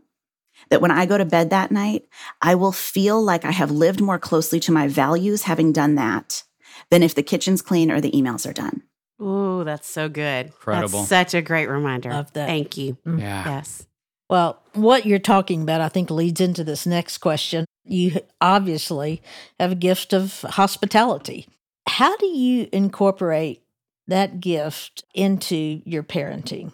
that 0.69 0.81
when 0.81 0.91
I 0.91 1.05
go 1.05 1.17
to 1.17 1.25
bed 1.25 1.49
that 1.49 1.71
night, 1.71 2.07
I 2.41 2.55
will 2.55 2.71
feel 2.71 3.21
like 3.21 3.45
I 3.45 3.51
have 3.51 3.71
lived 3.71 4.01
more 4.01 4.19
closely 4.19 4.59
to 4.61 4.71
my 4.71 4.87
values 4.87 5.43
having 5.43 5.71
done 5.71 5.95
that 5.95 6.43
than 6.89 7.03
if 7.03 7.15
the 7.15 7.23
kitchen's 7.23 7.61
clean 7.61 7.89
or 7.91 8.01
the 8.01 8.11
emails 8.11 8.49
are 8.49 8.53
done. 8.53 8.83
Oh, 9.19 9.63
that's 9.63 9.89
so 9.89 10.09
good. 10.09 10.47
Incredible. 10.47 10.99
That's 10.99 11.09
such 11.09 11.33
a 11.33 11.41
great 11.41 11.67
reminder. 11.67 12.11
Love 12.11 12.33
that. 12.33 12.47
Thank 12.47 12.77
you. 12.77 12.97
Yeah. 13.05 13.45
Yes. 13.45 13.87
Well, 14.29 14.61
what 14.73 15.05
you're 15.05 15.19
talking 15.19 15.61
about, 15.61 15.81
I 15.81 15.89
think, 15.89 16.09
leads 16.09 16.41
into 16.41 16.63
this 16.63 16.85
next 16.85 17.19
question. 17.19 17.65
You 17.85 18.19
obviously 18.41 19.21
have 19.59 19.71
a 19.71 19.75
gift 19.75 20.13
of 20.13 20.41
hospitality. 20.41 21.47
How 21.87 22.17
do 22.17 22.25
you 22.25 22.67
incorporate 22.73 23.63
that 24.07 24.39
gift 24.41 25.03
into 25.13 25.81
your 25.85 26.03
parenting? 26.03 26.73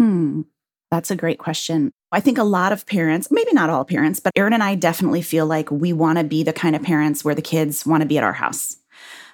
Hmm. 0.00 0.42
That's 0.90 1.10
a 1.10 1.16
great 1.16 1.38
question. 1.38 1.92
I 2.12 2.20
think 2.20 2.38
a 2.38 2.44
lot 2.44 2.72
of 2.72 2.86
parents, 2.86 3.28
maybe 3.30 3.52
not 3.52 3.70
all 3.70 3.84
parents, 3.84 4.20
but 4.20 4.32
Aaron 4.36 4.52
and 4.52 4.62
I 4.62 4.76
definitely 4.76 5.22
feel 5.22 5.46
like 5.46 5.68
we 5.70 5.92
want 5.92 6.18
to 6.18 6.24
be 6.24 6.44
the 6.44 6.52
kind 6.52 6.76
of 6.76 6.82
parents 6.82 7.24
where 7.24 7.34
the 7.34 7.42
kids 7.42 7.84
want 7.84 8.02
to 8.02 8.06
be 8.06 8.18
at 8.18 8.22
our 8.22 8.32
house. 8.32 8.76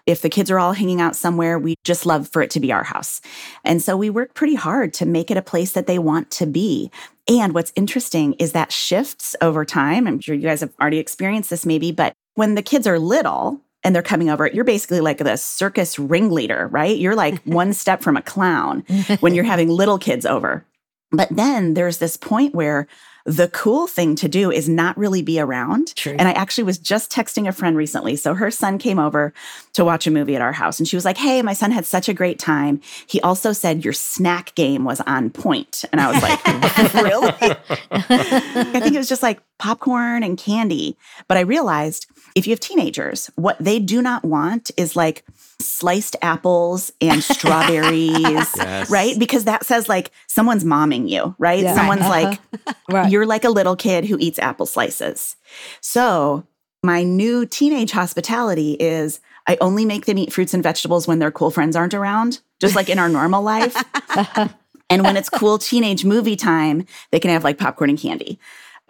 If 0.07 0.23
the 0.23 0.29
kids 0.29 0.51
are 0.51 0.59
all 0.59 0.73
hanging 0.73 1.01
out 1.01 1.17
somewhere, 1.17 1.59
we 1.59 1.77
just 1.85 2.07
love 2.07 2.29
for 2.29 2.43
it 2.43 2.51
to 2.51 2.61
be 2.61 2.73
our 2.73 2.85
house. 2.85 3.21
And 3.65 3.83
so 3.83 3.97
we 3.97 4.11
work 4.11 4.35
pretty 4.35 4.55
hard 4.55 4.93
to 4.95 5.07
make 5.07 5.31
it 5.31 5.37
a 5.37 5.43
place 5.43 5.73
that 5.73 5.87
they 5.87 5.99
want 5.99 6.31
to 6.33 6.47
be. 6.47 6.91
And 7.29 7.55
what's 7.55 7.73
interesting 7.77 8.35
is 8.35 8.53
that 8.53 8.73
shifts 8.73 9.37
over 9.41 9.65
time. 9.65 10.07
I'm 10.07 10.21
sure 10.21 10.35
you 10.35 10.43
guys 10.43 10.61
have 10.61 10.73
already 10.81 10.99
experienced 10.99 11.51
this 11.51 11.67
maybe, 11.67 11.93
but 11.93 12.13
when 12.35 12.55
the 12.55 12.63
kids 12.63 12.87
are 12.87 12.99
little, 12.99 13.61
and 13.83 13.95
they're 13.95 14.03
coming 14.03 14.29
over, 14.29 14.47
you're 14.47 14.65
basically 14.65 15.01
like 15.01 15.19
the 15.19 15.37
circus 15.37 15.99
ringleader, 15.99 16.69
right? 16.71 16.99
You're 16.99 17.17
like 17.17 17.43
one 17.45 17.73
step 17.73 18.03
from 18.03 18.17
a 18.17 18.23
clown 18.23 18.81
when 19.21 19.35
you're 19.35 19.45
having 19.45 19.69
little 19.69 19.99
kids 19.99 20.27
over. 20.27 20.65
But 21.13 21.29
then 21.31 21.75
there's 21.75 21.99
this 21.99 22.17
point 22.17 22.55
where 22.55 22.87
the 23.25 23.49
cool 23.49 23.87
thing 23.87 24.15
to 24.17 24.29
do 24.29 24.51
is 24.51 24.69
not 24.69 24.97
really 24.97 25.23
be 25.23 25.39
around. 25.39 25.95
True. 25.95 26.17
And 26.19 26.29
I 26.29 26.33
actually 26.33 26.65
was 26.65 26.79
just 26.79 27.11
texting 27.11 27.47
a 27.47 27.53
friend 27.53 27.77
recently. 27.77 28.17
So 28.17 28.35
her 28.35 28.51
son 28.51 28.79
came 28.79 28.99
over 28.99 29.33
to 29.75 29.85
watch 29.85 30.07
a 30.07 30.11
movie 30.11 30.37
at 30.37 30.43
our 30.43 30.53
house 30.53 30.79
and 30.79 30.89
she 30.89 30.97
was 30.97 31.05
like, 31.05 31.17
Hey, 31.17 31.43
my 31.43 31.53
son 31.53 31.71
had 31.71 31.87
such 31.87 32.09
a 32.09 32.15
great 32.15 32.39
time. 32.39 32.81
He 33.07 33.21
also 33.21 33.53
said 33.53 33.85
your 33.85 33.93
snack 33.93 34.55
game 34.55 34.85
was 34.85 35.01
on 35.03 35.31
point. 35.31 35.85
And 35.93 36.01
I 36.01 36.13
was 36.13 36.23
like, 36.23 36.95
Really? 36.95 37.29
I 37.91 38.81
think 38.81 38.95
it 38.95 38.99
was 38.99 39.09
just 39.09 39.23
like 39.23 39.41
popcorn 39.59 40.23
and 40.23 40.39
candy. 40.39 40.97
But 41.29 41.37
I 41.37 41.41
realized 41.41 42.07
if 42.35 42.47
you 42.47 42.53
have 42.53 42.61
teenagers, 42.61 43.31
what 43.37 43.57
they 43.59 43.79
do 43.79 44.03
not 44.03 44.25
want 44.25 44.71
is 44.77 44.97
like 44.97 45.25
sliced 45.61 46.17
apples 46.23 46.93
and 47.01 47.23
strawberries, 47.23 48.11
Yes. 48.21 48.91
right? 48.91 49.19
Because 49.19 49.45
that 49.45 49.65
says 49.65 49.89
like 49.89 50.11
someone's 50.27 50.65
momming 50.65 51.09
you, 51.09 51.35
right? 51.39 51.63
Yeah. 51.63 51.75
Someone's 51.75 52.01
Right. 52.03 52.39
like, 52.67 52.77
Right. 52.91 53.11
you're 53.11 53.27
like 53.27 53.45
a 53.45 53.51
little 53.51 53.77
kid 53.77 54.05
who 54.07 54.17
eats 54.19 54.39
apple 54.39 54.67
slices. 54.67 55.37
So, 55.81 56.47
my 56.83 57.03
new 57.03 57.45
teenage 57.47 57.91
hospitality 57.91 58.73
is 58.75 59.21
I 59.47 59.59
only 59.61 59.85
make 59.85 60.07
them 60.07 60.17
eat 60.19 60.33
fruits 60.33 60.55
and 60.55 60.63
vegetables 60.63 61.07
when 61.07 61.19
their 61.19 61.31
cool 61.31 61.51
friends 61.51 61.77
aren't 61.77 61.93
around, 61.95 62.41
just 62.61 62.75
like 62.75 62.89
in 62.89 62.99
our 62.99 63.09
normal 63.09 63.43
life. 63.43 63.77
and 64.91 65.05
when 65.05 65.17
it's 65.17 65.29
cool 65.29 65.59
teenage 65.59 66.05
movie 66.05 66.37
time, 66.37 66.87
they 67.11 67.21
can 67.21 67.31
have 67.31 67.45
like 67.45 67.59
popcorn 67.59 67.91
and 67.91 67.99
candy. 67.99 68.39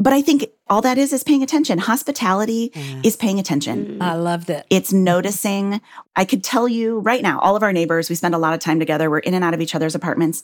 But 0.01 0.15
I 0.15 0.23
think 0.23 0.47
all 0.69 0.81
that 0.81 0.97
is 0.97 1.13
is 1.13 1.23
paying 1.23 1.43
attention. 1.43 1.79
Hospitality 1.79 2.73
is 3.05 3.17
paying 3.17 3.39
attention. 3.39 3.99
Mm. 3.99 4.03
I 4.03 4.15
love 4.15 4.47
that. 4.47 4.67
It's 4.71 4.95
noticing. 4.95 5.83
I 6.17 6.25
could 6.25 6.43
tell 6.43 6.67
you 6.67 7.01
right 7.01 7.23
now, 7.23 7.39
all 7.41 7.55
of 7.55 7.63
our 7.63 7.73
neighbors, 7.73 8.09
we 8.09 8.17
spend 8.17 8.35
a 8.35 8.39
lot 8.39 8.55
of 8.55 8.61
time 8.61 8.79
together. 8.79 9.11
We're 9.11 9.19
in 9.19 9.35
and 9.35 9.45
out 9.45 9.53
of 9.53 9.61
each 9.61 9.75
other's 9.75 9.95
apartments. 9.95 10.43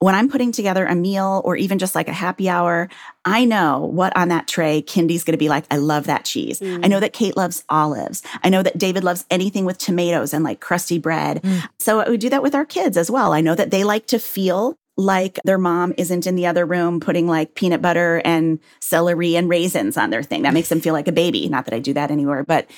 When 0.00 0.14
I'm 0.14 0.28
putting 0.28 0.52
together 0.52 0.84
a 0.84 0.94
meal 0.94 1.42
or 1.44 1.56
even 1.56 1.78
just 1.78 1.94
like 1.94 2.08
a 2.08 2.12
happy 2.12 2.48
hour, 2.48 2.88
I 3.24 3.44
know 3.44 3.80
what 3.92 4.16
on 4.16 4.28
that 4.28 4.48
tray 4.48 4.82
Kindy's 4.82 5.22
going 5.22 5.32
to 5.32 5.38
be 5.38 5.48
like. 5.48 5.64
I 5.70 5.76
love 5.76 6.06
that 6.06 6.24
cheese. 6.24 6.60
I 6.60 6.64
mm. 6.64 6.88
know 6.88 7.00
that 7.00 7.12
Kate 7.12 7.36
loves 7.36 7.64
olives. 7.68 8.22
I 8.42 8.48
know 8.48 8.62
that 8.62 8.78
David 8.78 9.04
loves 9.04 9.26
anything 9.30 9.64
with 9.64 9.78
tomatoes 9.78 10.34
and 10.34 10.44
like 10.44 10.60
crusty 10.60 10.98
bread. 10.98 11.42
Mm. 11.42 11.68
So 11.78 12.00
uh, 12.00 12.06
we 12.08 12.16
do 12.16 12.30
that 12.30 12.42
with 12.42 12.54
our 12.54 12.64
kids 12.64 12.96
as 12.96 13.10
well. 13.10 13.32
I 13.32 13.42
know 13.42 13.54
that 13.54 13.70
they 13.70 13.84
like 13.84 14.06
to 14.08 14.18
feel 14.18 14.76
like 14.98 15.38
their 15.44 15.58
mom 15.58 15.94
isn't 15.96 16.26
in 16.26 16.34
the 16.34 16.46
other 16.46 16.66
room 16.66 16.98
putting 16.98 17.28
like 17.28 17.54
peanut 17.54 17.80
butter 17.80 18.20
and 18.24 18.58
celery 18.80 19.36
and 19.36 19.48
raisins 19.48 19.96
on 19.96 20.10
their 20.10 20.24
thing. 20.24 20.42
That 20.42 20.52
makes 20.52 20.68
them 20.68 20.80
feel 20.80 20.92
like 20.92 21.06
a 21.06 21.12
baby. 21.12 21.48
Not 21.48 21.66
that 21.66 21.74
I 21.74 21.78
do 21.78 21.94
that 21.94 22.10
anymore, 22.10 22.42
but 22.42 22.68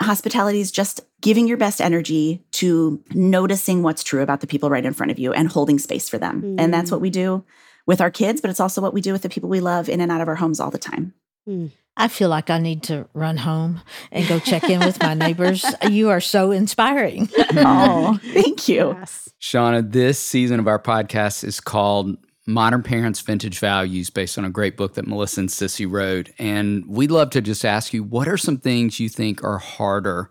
hospitality 0.00 0.60
is 0.60 0.70
just 0.70 1.00
giving 1.20 1.48
your 1.48 1.56
best 1.56 1.80
energy 1.80 2.44
to 2.52 3.02
noticing 3.12 3.82
what's 3.82 4.04
true 4.04 4.22
about 4.22 4.40
the 4.40 4.46
people 4.46 4.70
right 4.70 4.86
in 4.86 4.94
front 4.94 5.10
of 5.10 5.18
you 5.18 5.32
and 5.32 5.48
holding 5.48 5.80
space 5.80 6.08
for 6.08 6.16
them. 6.16 6.42
Mm. 6.42 6.60
And 6.60 6.72
that's 6.72 6.92
what 6.92 7.00
we 7.00 7.10
do 7.10 7.44
with 7.86 8.00
our 8.00 8.10
kids, 8.10 8.40
but 8.40 8.50
it's 8.50 8.60
also 8.60 8.80
what 8.80 8.94
we 8.94 9.00
do 9.00 9.12
with 9.12 9.22
the 9.22 9.28
people 9.28 9.48
we 9.48 9.60
love 9.60 9.88
in 9.88 10.00
and 10.00 10.12
out 10.12 10.20
of 10.20 10.28
our 10.28 10.36
homes 10.36 10.60
all 10.60 10.70
the 10.70 10.78
time. 10.78 11.12
Mm. 11.48 11.72
I 11.96 12.08
feel 12.08 12.28
like 12.28 12.50
I 12.50 12.58
need 12.58 12.82
to 12.84 13.08
run 13.14 13.36
home 13.36 13.80
and 14.10 14.26
go 14.26 14.40
check 14.40 14.64
in 14.64 14.80
with 14.80 15.00
my 15.00 15.14
neighbors. 15.14 15.64
You 15.88 16.10
are 16.10 16.20
so 16.20 16.50
inspiring. 16.50 17.28
oh, 17.56 18.18
thank 18.32 18.68
you. 18.68 18.96
Yes. 18.98 19.28
Shauna, 19.40 19.92
this 19.92 20.18
season 20.18 20.58
of 20.58 20.66
our 20.66 20.80
podcast 20.80 21.44
is 21.44 21.60
called 21.60 22.16
Modern 22.46 22.82
Parents 22.82 23.20
Vintage 23.20 23.58
Values, 23.58 24.10
based 24.10 24.36
on 24.38 24.44
a 24.44 24.50
great 24.50 24.76
book 24.76 24.94
that 24.94 25.06
Melissa 25.06 25.40
and 25.40 25.48
Sissy 25.48 25.90
wrote. 25.90 26.30
And 26.38 26.84
we'd 26.86 27.10
love 27.10 27.30
to 27.30 27.40
just 27.40 27.64
ask 27.64 27.94
you 27.94 28.02
what 28.02 28.28
are 28.28 28.36
some 28.36 28.58
things 28.58 28.98
you 28.98 29.08
think 29.08 29.44
are 29.44 29.58
harder 29.58 30.30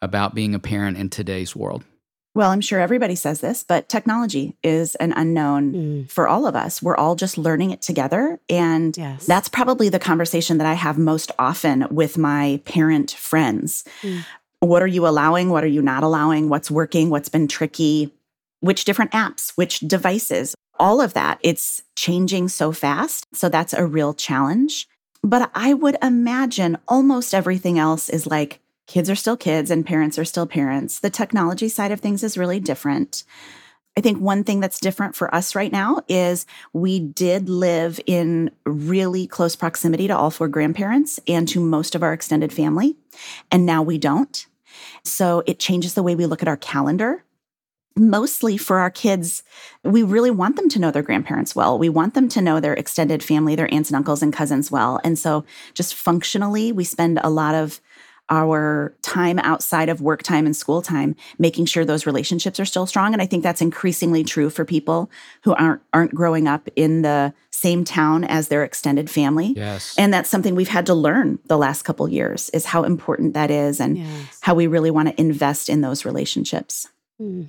about 0.00 0.34
being 0.34 0.54
a 0.54 0.58
parent 0.58 0.96
in 0.96 1.10
today's 1.10 1.54
world? 1.54 1.84
Well, 2.34 2.50
I'm 2.50 2.62
sure 2.62 2.80
everybody 2.80 3.14
says 3.14 3.40
this, 3.40 3.62
but 3.62 3.90
technology 3.90 4.56
is 4.62 4.94
an 4.94 5.12
unknown 5.12 5.72
mm. 5.72 6.10
for 6.10 6.26
all 6.26 6.46
of 6.46 6.56
us. 6.56 6.82
We're 6.82 6.96
all 6.96 7.14
just 7.14 7.36
learning 7.36 7.72
it 7.72 7.82
together. 7.82 8.40
And 8.48 8.96
yes. 8.96 9.26
that's 9.26 9.50
probably 9.50 9.90
the 9.90 9.98
conversation 9.98 10.56
that 10.58 10.66
I 10.66 10.72
have 10.72 10.96
most 10.96 11.30
often 11.38 11.86
with 11.90 12.16
my 12.16 12.60
parent 12.64 13.10
friends. 13.10 13.84
Mm. 14.00 14.24
What 14.60 14.82
are 14.82 14.86
you 14.86 15.06
allowing? 15.06 15.50
What 15.50 15.62
are 15.62 15.68
you 15.68 15.82
not 15.82 16.04
allowing? 16.04 16.48
What's 16.48 16.70
working? 16.70 17.10
What's 17.10 17.28
been 17.28 17.48
tricky? 17.48 18.10
Which 18.60 18.86
different 18.86 19.10
apps? 19.12 19.50
Which 19.56 19.80
devices? 19.80 20.54
All 20.78 21.02
of 21.02 21.12
that. 21.12 21.38
It's 21.42 21.82
changing 21.96 22.48
so 22.48 22.72
fast. 22.72 23.26
So 23.34 23.50
that's 23.50 23.74
a 23.74 23.84
real 23.84 24.14
challenge. 24.14 24.88
But 25.22 25.50
I 25.54 25.74
would 25.74 25.98
imagine 26.02 26.78
almost 26.88 27.34
everything 27.34 27.78
else 27.78 28.08
is 28.08 28.26
like 28.26 28.61
kids 28.92 29.08
are 29.08 29.14
still 29.14 29.38
kids 29.38 29.70
and 29.70 29.86
parents 29.86 30.18
are 30.18 30.24
still 30.24 30.46
parents. 30.46 31.00
The 31.00 31.08
technology 31.08 31.70
side 31.70 31.92
of 31.92 32.00
things 32.00 32.22
is 32.22 32.36
really 32.36 32.60
different. 32.60 33.24
I 33.96 34.02
think 34.02 34.20
one 34.20 34.44
thing 34.44 34.60
that's 34.60 34.78
different 34.78 35.16
for 35.16 35.34
us 35.34 35.54
right 35.54 35.72
now 35.72 36.02
is 36.08 36.44
we 36.74 37.00
did 37.00 37.48
live 37.48 37.98
in 38.04 38.50
really 38.66 39.26
close 39.26 39.56
proximity 39.56 40.08
to 40.08 40.16
all 40.16 40.30
four 40.30 40.46
grandparents 40.46 41.18
and 41.26 41.48
to 41.48 41.58
most 41.58 41.94
of 41.94 42.02
our 42.02 42.12
extended 42.12 42.52
family. 42.52 42.94
And 43.50 43.64
now 43.64 43.82
we 43.82 43.96
don't. 43.96 44.46
So 45.04 45.42
it 45.46 45.58
changes 45.58 45.94
the 45.94 46.02
way 46.02 46.14
we 46.14 46.26
look 46.26 46.42
at 46.42 46.48
our 46.48 46.58
calendar. 46.58 47.24
Mostly 47.96 48.58
for 48.58 48.78
our 48.78 48.90
kids, 48.90 49.42
we 49.84 50.02
really 50.02 50.30
want 50.30 50.56
them 50.56 50.68
to 50.68 50.78
know 50.78 50.90
their 50.90 51.02
grandparents 51.02 51.56
well. 51.56 51.78
We 51.78 51.88
want 51.88 52.12
them 52.12 52.28
to 52.30 52.42
know 52.42 52.60
their 52.60 52.74
extended 52.74 53.22
family, 53.22 53.54
their 53.54 53.72
aunts 53.72 53.88
and 53.88 53.96
uncles 53.96 54.22
and 54.22 54.34
cousins 54.34 54.70
well. 54.70 55.00
And 55.02 55.18
so, 55.18 55.44
just 55.72 55.94
functionally, 55.94 56.72
we 56.72 56.84
spend 56.84 57.20
a 57.22 57.30
lot 57.30 57.54
of 57.54 57.80
our 58.28 58.94
time 59.02 59.38
outside 59.40 59.88
of 59.88 60.00
work 60.00 60.22
time 60.22 60.46
and 60.46 60.56
school 60.56 60.80
time 60.80 61.14
making 61.38 61.66
sure 61.66 61.84
those 61.84 62.06
relationships 62.06 62.60
are 62.60 62.64
still 62.64 62.86
strong 62.86 63.12
and 63.12 63.20
i 63.20 63.26
think 63.26 63.42
that's 63.42 63.60
increasingly 63.60 64.22
true 64.24 64.48
for 64.48 64.64
people 64.64 65.10
who 65.42 65.52
aren't 65.54 65.82
aren't 65.92 66.14
growing 66.14 66.46
up 66.46 66.68
in 66.76 67.02
the 67.02 67.32
same 67.50 67.84
town 67.84 68.24
as 68.24 68.48
their 68.48 68.64
extended 68.64 69.10
family 69.10 69.52
yes 69.56 69.94
and 69.98 70.14
that's 70.14 70.30
something 70.30 70.54
we've 70.54 70.68
had 70.68 70.86
to 70.86 70.94
learn 70.94 71.38
the 71.46 71.58
last 71.58 71.82
couple 71.82 72.08
years 72.08 72.48
is 72.50 72.64
how 72.64 72.84
important 72.84 73.34
that 73.34 73.50
is 73.50 73.80
and 73.80 73.98
yes. 73.98 74.38
how 74.40 74.54
we 74.54 74.66
really 74.66 74.90
want 74.90 75.08
to 75.08 75.20
invest 75.20 75.68
in 75.68 75.80
those 75.80 76.04
relationships 76.04 76.88
mm. 77.20 77.48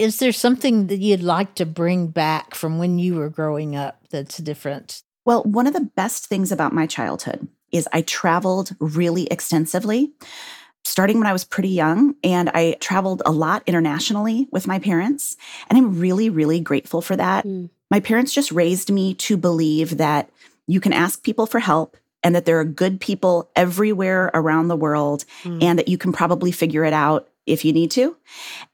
is 0.00 0.18
there 0.18 0.32
something 0.32 0.86
that 0.86 0.98
you'd 0.98 1.22
like 1.22 1.54
to 1.56 1.66
bring 1.66 2.06
back 2.06 2.54
from 2.54 2.78
when 2.78 2.98
you 2.98 3.16
were 3.16 3.28
growing 3.28 3.76
up 3.76 4.08
that's 4.08 4.38
different? 4.38 5.02
Well, 5.26 5.42
one 5.42 5.66
of 5.66 5.74
the 5.74 5.90
best 5.94 6.26
things 6.26 6.50
about 6.50 6.72
my 6.72 6.86
childhood 6.86 7.46
is 7.70 7.86
I 7.92 8.00
traveled 8.00 8.74
really 8.80 9.26
extensively 9.26 10.12
starting 10.84 11.18
when 11.18 11.26
I 11.26 11.34
was 11.34 11.44
pretty 11.44 11.68
young. 11.68 12.14
And 12.24 12.48
I 12.48 12.78
traveled 12.80 13.22
a 13.26 13.30
lot 13.30 13.62
internationally 13.66 14.48
with 14.50 14.66
my 14.66 14.78
parents. 14.78 15.36
And 15.68 15.76
I'm 15.76 15.98
really, 15.98 16.30
really 16.30 16.60
grateful 16.60 17.02
for 17.02 17.14
that. 17.16 17.44
Mm. 17.44 17.68
My 17.90 18.00
parents 18.00 18.32
just 18.32 18.50
raised 18.50 18.90
me 18.90 19.14
to 19.14 19.36
believe 19.36 19.98
that 19.98 20.30
you 20.66 20.80
can 20.80 20.94
ask 20.94 21.22
people 21.22 21.44
for 21.44 21.58
help 21.58 21.98
and 22.22 22.34
that 22.34 22.46
there 22.46 22.58
are 22.58 22.64
good 22.64 23.00
people 23.00 23.50
everywhere 23.54 24.30
around 24.32 24.68
the 24.68 24.76
world 24.76 25.26
mm. 25.42 25.62
and 25.62 25.78
that 25.78 25.88
you 25.88 25.98
can 25.98 26.12
probably 26.12 26.52
figure 26.52 26.84
it 26.84 26.94
out 26.94 27.28
if 27.50 27.64
you 27.64 27.72
need 27.72 27.90
to. 27.92 28.16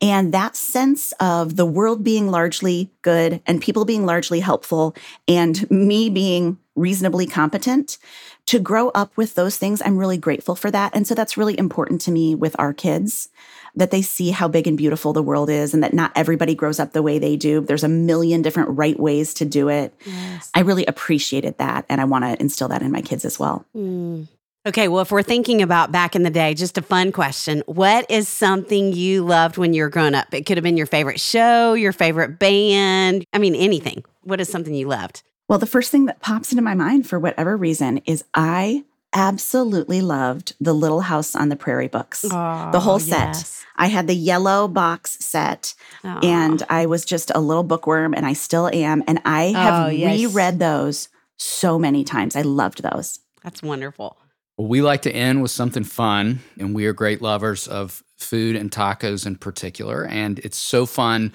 And 0.01 0.33
that 0.33 0.57
sense 0.57 1.13
of 1.21 1.57
the 1.57 1.67
world 1.67 2.05
being 2.05 2.31
largely 2.31 2.91
good 3.03 3.41
and 3.47 3.61
people 3.61 3.85
being 3.85 4.07
largely 4.07 4.41
helpful 4.41 4.95
and 5.27 5.69
me 5.71 6.11
being 6.11 6.59
reasonably 6.75 7.27
competent 7.27 7.99
to 8.47 8.59
grow 8.59 8.91
up 8.91 9.17
with 9.17 9.35
those 9.35 9.57
things, 9.57 9.83
I'm 9.85 9.97
really 9.97 10.19
grateful 10.19 10.55
for 10.55 10.71
that. 10.71 10.95
And 10.95 11.07
so 11.07 11.15
that's 11.15 11.37
really 11.37 11.59
important 11.59 12.01
to 12.03 12.13
me 12.13 12.35
with 12.35 12.55
our 12.59 12.73
kids 12.73 13.29
that 13.75 13.91
they 13.91 14.03
see 14.03 14.31
how 14.31 14.49
big 14.49 14.67
and 14.67 14.79
beautiful 14.79 15.13
the 15.13 15.23
world 15.23 15.51
is 15.51 15.75
and 15.75 15.83
that 15.83 15.93
not 15.93 16.13
everybody 16.15 16.55
grows 16.55 16.81
up 16.81 16.93
the 16.93 17.03
way 17.03 17.19
they 17.19 17.37
do. 17.37 17.61
There's 17.61 17.85
a 17.85 17.89
million 17.89 18.41
different 18.43 18.71
right 18.71 18.99
ways 18.99 19.35
to 19.35 19.45
do 19.45 19.69
it. 19.69 19.95
Yes. 20.05 20.51
I 20.55 20.61
really 20.61 20.87
appreciated 20.87 21.59
that. 21.59 21.85
And 21.89 22.01
I 22.01 22.05
want 22.05 22.25
to 22.25 22.41
instill 22.41 22.69
that 22.69 22.83
in 22.83 22.91
my 22.91 23.03
kids 23.03 23.25
as 23.25 23.39
well. 23.39 23.67
Mm. 23.77 24.29
Okay, 24.67 24.89
well, 24.89 25.01
if 25.01 25.13
we're 25.13 25.23
thinking 25.23 25.63
about 25.63 25.93
back 25.93 26.17
in 26.17 26.25
the 26.25 26.31
day, 26.31 26.53
just 26.53 26.77
a 26.77 26.83
fun 26.83 27.13
question. 27.13 27.63
What 27.67 28.11
is 28.11 28.27
something 28.27 28.93
you 28.93 29.25
loved 29.25 29.59
when 29.59 29.73
you 29.73 29.85
were 29.85 29.89
growing 29.89 30.17
up? 30.17 30.35
It 30.35 30.45
could 30.45 30.57
have 30.57 30.65
been 30.65 30.77
your 30.77 30.87
favorite 30.87 31.21
show, 31.21 31.75
your 31.75 31.93
favorite 31.93 32.41
band. 32.41 33.25
I 33.33 33.39
mean, 33.39 33.55
anything. 33.55 34.05
What 34.23 34.41
is 34.41 34.49
something 34.49 34.75
you 34.75 34.89
loved? 34.89 35.23
Well, 35.49 35.61
the 35.61 35.67
first 35.67 35.93
thing 35.93 36.07
that 36.07 36.19
pops 36.19 36.51
into 36.51 36.65
my 36.65 36.75
mind 36.75 37.07
for 37.09 37.21
whatever 37.21 37.57
reason 37.57 37.99
is 38.07 38.25
I 38.35 38.85
absolutely 39.13 40.01
loved 40.01 40.57
the 40.61 40.73
Little 40.73 41.03
House 41.03 41.37
on 41.37 41.49
the 41.49 41.55
Prairie 41.55 41.87
books, 41.87 42.25
oh, 42.25 42.71
the 42.73 42.81
whole 42.81 42.99
set. 42.99 43.37
Yes. 43.37 43.65
I 43.77 43.87
had 43.87 44.09
the 44.09 44.17
yellow 44.17 44.67
box 44.67 45.25
set, 45.25 45.75
oh. 46.03 46.19
and 46.25 46.65
I 46.69 46.87
was 46.87 47.05
just 47.05 47.31
a 47.37 47.41
little 47.41 47.63
bookworm, 47.63 48.15
and 48.15 48.27
I 48.27 48.33
still 48.33 48.69
am. 48.75 49.05
And 49.07 49.21
I 49.25 49.45
have 49.53 49.87
oh, 49.87 49.91
yes. 49.91 50.19
reread 50.19 50.59
those 50.59 51.09
so 51.37 51.79
many 51.79 52.03
times. 52.03 52.35
I 52.35 52.43
loved 52.43 52.83
those. 52.83 53.21
That's 53.45 53.63
wonderful. 53.63 54.17
Well, 54.57 54.69
we 54.69 54.81
like 54.81 55.03
to 55.03 55.13
end 55.13 55.43
with 55.43 55.51
something 55.51 55.85
fun, 55.85 56.41
and 56.59 56.75
we 56.75 56.87
are 56.87 56.93
great 56.93 57.21
lovers 57.21 57.69
of 57.69 58.03
food 58.17 58.57
and 58.57 58.71
tacos 58.71 59.27
in 59.27 59.37
particular. 59.37 60.07
And 60.07 60.39
it's 60.41 60.57
so 60.57 60.87
fun 60.87 61.33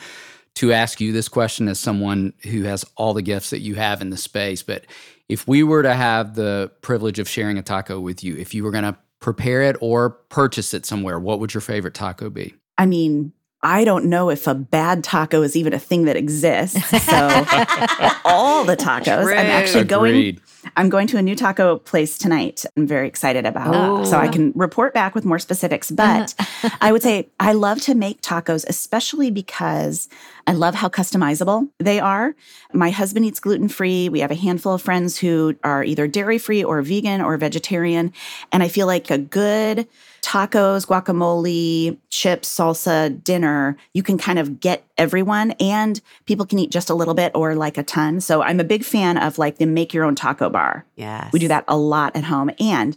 to 0.55 0.73
ask 0.73 0.99
you 0.99 1.11
this 1.11 1.29
question 1.29 1.67
as 1.67 1.79
someone 1.79 2.33
who 2.43 2.63
has 2.63 2.83
all 2.95 3.13
the 3.13 3.21
gifts 3.21 3.51
that 3.51 3.59
you 3.59 3.75
have 3.75 4.01
in 4.01 4.09
the 4.09 4.17
space. 4.17 4.63
But 4.63 4.85
if 5.29 5.47
we 5.47 5.63
were 5.63 5.83
to 5.83 5.93
have 5.93 6.35
the 6.35 6.71
privilege 6.81 7.19
of 7.19 7.29
sharing 7.29 7.57
a 7.57 7.61
taco 7.61 7.99
with 7.99 8.23
you, 8.23 8.35
if 8.37 8.53
you 8.53 8.63
were 8.63 8.71
going 8.71 8.83
to 8.83 8.97
prepare 9.19 9.61
it 9.61 9.77
or 9.79 10.09
purchase 10.09 10.73
it 10.73 10.85
somewhere, 10.85 11.19
what 11.19 11.39
would 11.39 11.53
your 11.53 11.61
favorite 11.61 11.93
taco 11.93 12.29
be? 12.29 12.55
I 12.77 12.85
mean, 12.87 13.31
I 13.63 13.85
don't 13.85 14.05
know 14.05 14.29
if 14.31 14.47
a 14.47 14.55
bad 14.55 15.03
taco 15.03 15.43
is 15.43 15.55
even 15.55 15.73
a 15.73 15.79
thing 15.79 16.05
that 16.05 16.17
exists. 16.17 16.79
So 16.89 17.27
all 18.25 18.65
the 18.65 18.75
tacos. 18.75 19.27
I'm 19.27 19.45
actually 19.45 19.81
Agreed. 19.81 20.37
going 20.37 20.41
I'm 20.75 20.89
going 20.89 21.07
to 21.07 21.17
a 21.17 21.21
new 21.21 21.35
taco 21.35 21.77
place 21.77 22.17
tonight. 22.17 22.65
I'm 22.77 22.87
very 22.87 23.07
excited 23.07 23.45
about. 23.45 23.73
Oh. 23.75 24.03
So 24.03 24.17
I 24.17 24.27
oh. 24.27 24.31
can 24.31 24.51
report 24.55 24.93
back 24.93 25.15
with 25.15 25.25
more 25.25 25.39
specifics, 25.39 25.91
but 25.91 26.33
I 26.81 26.91
would 26.91 27.01
say 27.01 27.29
I 27.39 27.53
love 27.53 27.81
to 27.81 27.95
make 27.95 28.21
tacos 28.21 28.65
especially 28.67 29.31
because 29.31 30.09
I 30.47 30.53
love 30.53 30.75
how 30.75 30.89
customizable 30.89 31.69
they 31.79 31.99
are. 31.99 32.35
My 32.73 32.89
husband 32.89 33.25
eats 33.25 33.39
gluten 33.39 33.69
free. 33.69 34.09
We 34.09 34.19
have 34.19 34.31
a 34.31 34.35
handful 34.35 34.73
of 34.73 34.81
friends 34.81 35.17
who 35.17 35.55
are 35.63 35.83
either 35.83 36.07
dairy 36.07 36.37
free 36.37 36.63
or 36.63 36.81
vegan 36.81 37.21
or 37.21 37.37
vegetarian, 37.37 38.13
and 38.51 38.63
I 38.63 38.67
feel 38.67 38.87
like 38.87 39.09
a 39.09 39.17
good 39.17 39.87
tacos, 40.21 40.85
guacamole, 40.87 41.97
chips, 42.09 42.47
salsa, 42.55 43.23
dinner, 43.23 43.75
you 43.93 44.03
can 44.03 44.17
kind 44.17 44.37
of 44.39 44.59
get 44.59 44.85
everyone 44.97 45.51
and 45.59 45.99
people 46.25 46.45
can 46.45 46.59
eat 46.59 46.69
just 46.71 46.89
a 46.89 46.93
little 46.93 47.13
bit 47.15 47.31
or 47.33 47.55
like 47.55 47.77
a 47.77 47.83
ton. 47.83 48.21
So 48.21 48.41
I'm 48.43 48.59
a 48.59 48.63
big 48.63 48.83
fan 48.83 49.17
of 49.17 49.37
like 49.39 49.57
the 49.57 49.65
make 49.65 49.93
your 49.93 50.03
own 50.03 50.13
taco 50.15 50.49
bar. 50.49 50.85
Yes. 50.95 51.33
We 51.33 51.39
do 51.39 51.47
that 51.47 51.65
a 51.67 51.75
lot 51.77 52.15
at 52.15 52.23
home. 52.23 52.51
And 52.59 52.95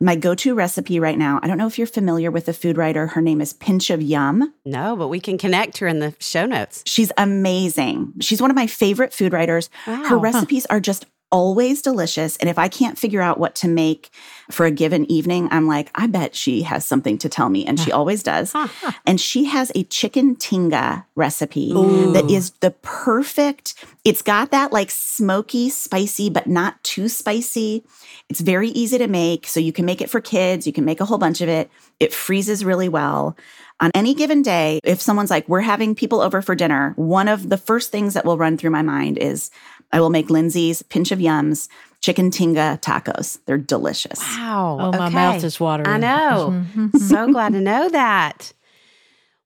my 0.00 0.16
go 0.16 0.34
to 0.34 0.54
recipe 0.54 0.98
right 0.98 1.16
now, 1.16 1.38
I 1.42 1.46
don't 1.46 1.58
know 1.58 1.68
if 1.68 1.78
you're 1.78 1.86
familiar 1.86 2.30
with 2.30 2.46
the 2.46 2.52
food 2.52 2.76
writer. 2.76 3.06
Her 3.06 3.20
name 3.20 3.40
is 3.40 3.52
Pinch 3.52 3.90
of 3.90 4.02
Yum. 4.02 4.52
No, 4.64 4.96
but 4.96 5.08
we 5.08 5.20
can 5.20 5.38
connect 5.38 5.78
her 5.78 5.86
in 5.86 6.00
the 6.00 6.14
show 6.18 6.44
notes. 6.44 6.82
She's 6.86 7.12
amazing. 7.16 8.14
She's 8.20 8.42
one 8.42 8.50
of 8.50 8.56
my 8.56 8.66
favorite 8.66 9.12
food 9.12 9.32
writers. 9.32 9.70
Her 9.84 10.16
Wow. 10.16 10.22
recipes 10.22 10.66
are 10.66 10.80
just 10.80 11.06
always 11.34 11.82
delicious. 11.82 12.36
And 12.36 12.48
if 12.48 12.60
I 12.60 12.68
can't 12.68 12.96
figure 12.96 13.20
out 13.20 13.40
what 13.40 13.56
to 13.56 13.68
make 13.68 14.10
for 14.52 14.66
a 14.66 14.70
given 14.70 15.10
evening, 15.10 15.48
I'm 15.50 15.66
like, 15.66 15.90
I 15.92 16.06
bet 16.06 16.36
she 16.36 16.62
has 16.62 16.86
something 16.86 17.18
to 17.18 17.28
tell 17.28 17.48
me. 17.48 17.66
And 17.66 17.78
she 17.80 17.90
always 17.98 18.22
does. 18.22 18.54
And 19.06 19.20
she 19.20 19.44
has 19.44 19.72
a 19.74 19.84
chicken 19.84 20.36
tinga 20.36 21.04
recipe 21.14 21.72
that 21.72 22.26
is 22.30 22.50
the 22.60 22.70
perfect, 22.70 23.74
it's 24.04 24.22
got 24.22 24.50
that 24.52 24.72
like 24.72 24.90
smoky, 24.90 25.68
spicy, 25.68 26.30
but 26.30 26.46
not 26.46 26.82
too 26.84 27.08
spicy. 27.08 27.84
It's 28.30 28.40
very 28.40 28.68
easy 28.68 28.98
to 28.98 29.08
make. 29.08 29.46
So 29.46 29.60
you 29.60 29.72
can 29.72 29.84
make 29.84 30.00
it 30.00 30.08
for 30.08 30.20
kids, 30.20 30.66
you 30.66 30.72
can 30.72 30.84
make 30.84 31.00
a 31.00 31.04
whole 31.04 31.18
bunch 31.18 31.40
of 31.40 31.48
it. 31.48 31.70
It 31.98 32.14
freezes 32.14 32.64
really 32.64 32.88
well. 32.88 33.36
On 33.80 33.90
any 33.94 34.14
given 34.14 34.42
day, 34.42 34.78
if 34.84 35.02
someone's 35.02 35.30
like, 35.30 35.48
we're 35.48 35.60
having 35.60 35.96
people 35.96 36.20
over 36.20 36.40
for 36.40 36.54
dinner, 36.54 36.92
one 36.96 37.26
of 37.26 37.48
the 37.48 37.56
first 37.56 37.90
things 37.90 38.14
that 38.14 38.24
will 38.24 38.38
run 38.38 38.56
through 38.56 38.70
my 38.70 38.82
mind 38.82 39.18
is 39.18 39.50
I 39.94 40.00
will 40.00 40.10
make 40.10 40.28
Lindsay's 40.28 40.82
pinch 40.82 41.12
of 41.12 41.20
yums 41.20 41.68
chicken 42.00 42.32
tinga 42.32 42.78
tacos. 42.82 43.38
They're 43.46 43.56
delicious. 43.56 44.18
Wow. 44.18 44.78
Oh, 44.80 44.98
my 44.98 45.08
mouth 45.08 45.44
is 45.44 45.60
watering. 45.60 45.88
I 45.88 45.98
know. 45.98 46.48
Mm-hmm. 46.50 46.98
so 46.98 47.32
glad 47.32 47.52
to 47.52 47.60
know 47.60 47.88
that. 47.88 48.52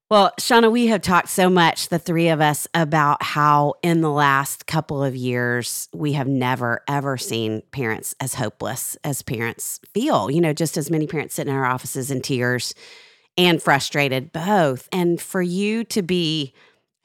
Well, 0.09 0.31
Shauna, 0.39 0.71
we 0.71 0.87
have 0.87 1.03
talked 1.03 1.29
so 1.29 1.51
much, 1.51 1.89
the 1.89 1.99
three 1.99 2.29
of 2.29 2.41
us, 2.41 2.67
about 2.73 3.21
how 3.21 3.75
in 3.83 4.01
the 4.01 4.09
last 4.09 4.65
couple 4.65 5.03
of 5.03 5.15
years, 5.15 5.87
we 5.93 6.13
have 6.13 6.27
never, 6.27 6.81
ever 6.87 7.15
seen 7.15 7.61
parents 7.71 8.15
as 8.19 8.33
hopeless 8.33 8.97
as 9.03 9.21
parents 9.21 9.79
feel. 9.93 10.31
You 10.31 10.41
know, 10.41 10.51
just 10.51 10.77
as 10.77 10.89
many 10.89 11.05
parents 11.05 11.35
sitting 11.35 11.53
in 11.53 11.59
our 11.59 11.65
offices 11.65 12.09
in 12.09 12.21
tears 12.21 12.73
and 13.37 13.61
frustrated, 13.61 14.33
both. 14.33 14.89
And 14.91 15.21
for 15.21 15.43
you 15.43 15.83
to 15.85 16.01
be 16.01 16.55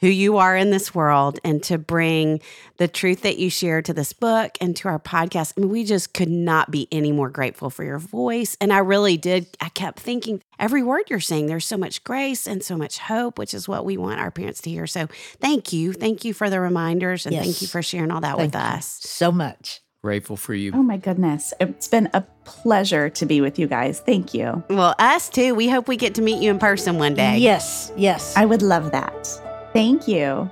who 0.04 0.10
you 0.10 0.36
are 0.36 0.54
in 0.54 0.68
this 0.68 0.94
world 0.94 1.40
and 1.44 1.62
to 1.62 1.78
bring 1.78 2.38
the 2.76 2.86
truth 2.86 3.22
that 3.22 3.38
you 3.38 3.48
share 3.48 3.80
to 3.80 3.94
this 3.94 4.12
book 4.12 4.58
and 4.60 4.76
to 4.76 4.86
our 4.86 4.98
podcast. 4.98 5.54
I 5.56 5.62
mean, 5.62 5.70
we 5.70 5.82
just 5.82 6.12
could 6.12 6.28
not 6.28 6.70
be 6.70 6.86
any 6.92 7.10
more 7.10 7.30
grateful 7.30 7.70
for 7.70 7.84
your 7.84 7.98
voice. 7.98 8.54
And 8.60 8.70
I 8.70 8.80
really 8.80 9.16
did. 9.16 9.46
I 9.62 9.70
kept 9.70 9.98
thinking 9.98 10.42
every 10.58 10.82
word 10.82 11.04
you're 11.08 11.20
saying, 11.20 11.46
there's 11.46 11.64
so 11.64 11.78
much 11.78 12.04
grace 12.04 12.46
and 12.46 12.62
so 12.62 12.76
much 12.76 12.98
hope, 12.98 13.38
which 13.38 13.54
is 13.54 13.66
what 13.66 13.86
we 13.86 13.96
want 13.96 14.20
our 14.20 14.30
parents 14.30 14.60
to 14.62 14.70
hear. 14.70 14.86
So 14.86 15.08
thank 15.40 15.72
you. 15.72 15.94
Thank 15.94 16.22
you 16.22 16.34
for 16.34 16.50
the 16.50 16.60
reminders 16.60 17.24
and 17.24 17.34
thank 17.34 17.62
you 17.62 17.66
for 17.66 17.80
sharing 17.80 18.10
all 18.10 18.20
that 18.20 18.36
Thank 18.36 18.52
with 18.52 18.56
us. 18.56 18.86
so 18.86 19.32
much. 19.32 19.80
Grateful 20.02 20.36
for 20.36 20.52
you. 20.52 20.72
Oh 20.74 20.82
my 20.82 20.98
goodness. 20.98 21.54
It's 21.60 21.88
been 21.88 22.10
a 22.12 22.20
pleasure 22.44 23.08
to 23.08 23.24
be 23.24 23.40
with 23.40 23.58
you 23.58 23.66
guys. 23.66 24.00
Thank 24.00 24.34
you. 24.34 24.62
Well, 24.68 24.94
us 24.98 25.30
too. 25.30 25.54
We 25.54 25.70
hope 25.70 25.88
we 25.88 25.96
get 25.96 26.16
to 26.16 26.20
meet 26.20 26.42
you 26.42 26.50
in 26.50 26.58
person 26.58 26.98
one 26.98 27.14
day. 27.14 27.38
Yes, 27.38 27.90
yes. 27.96 28.36
I 28.36 28.44
would 28.44 28.60
love 28.60 28.90
that. 28.90 29.53
Thank 29.74 30.08
you. 30.08 30.50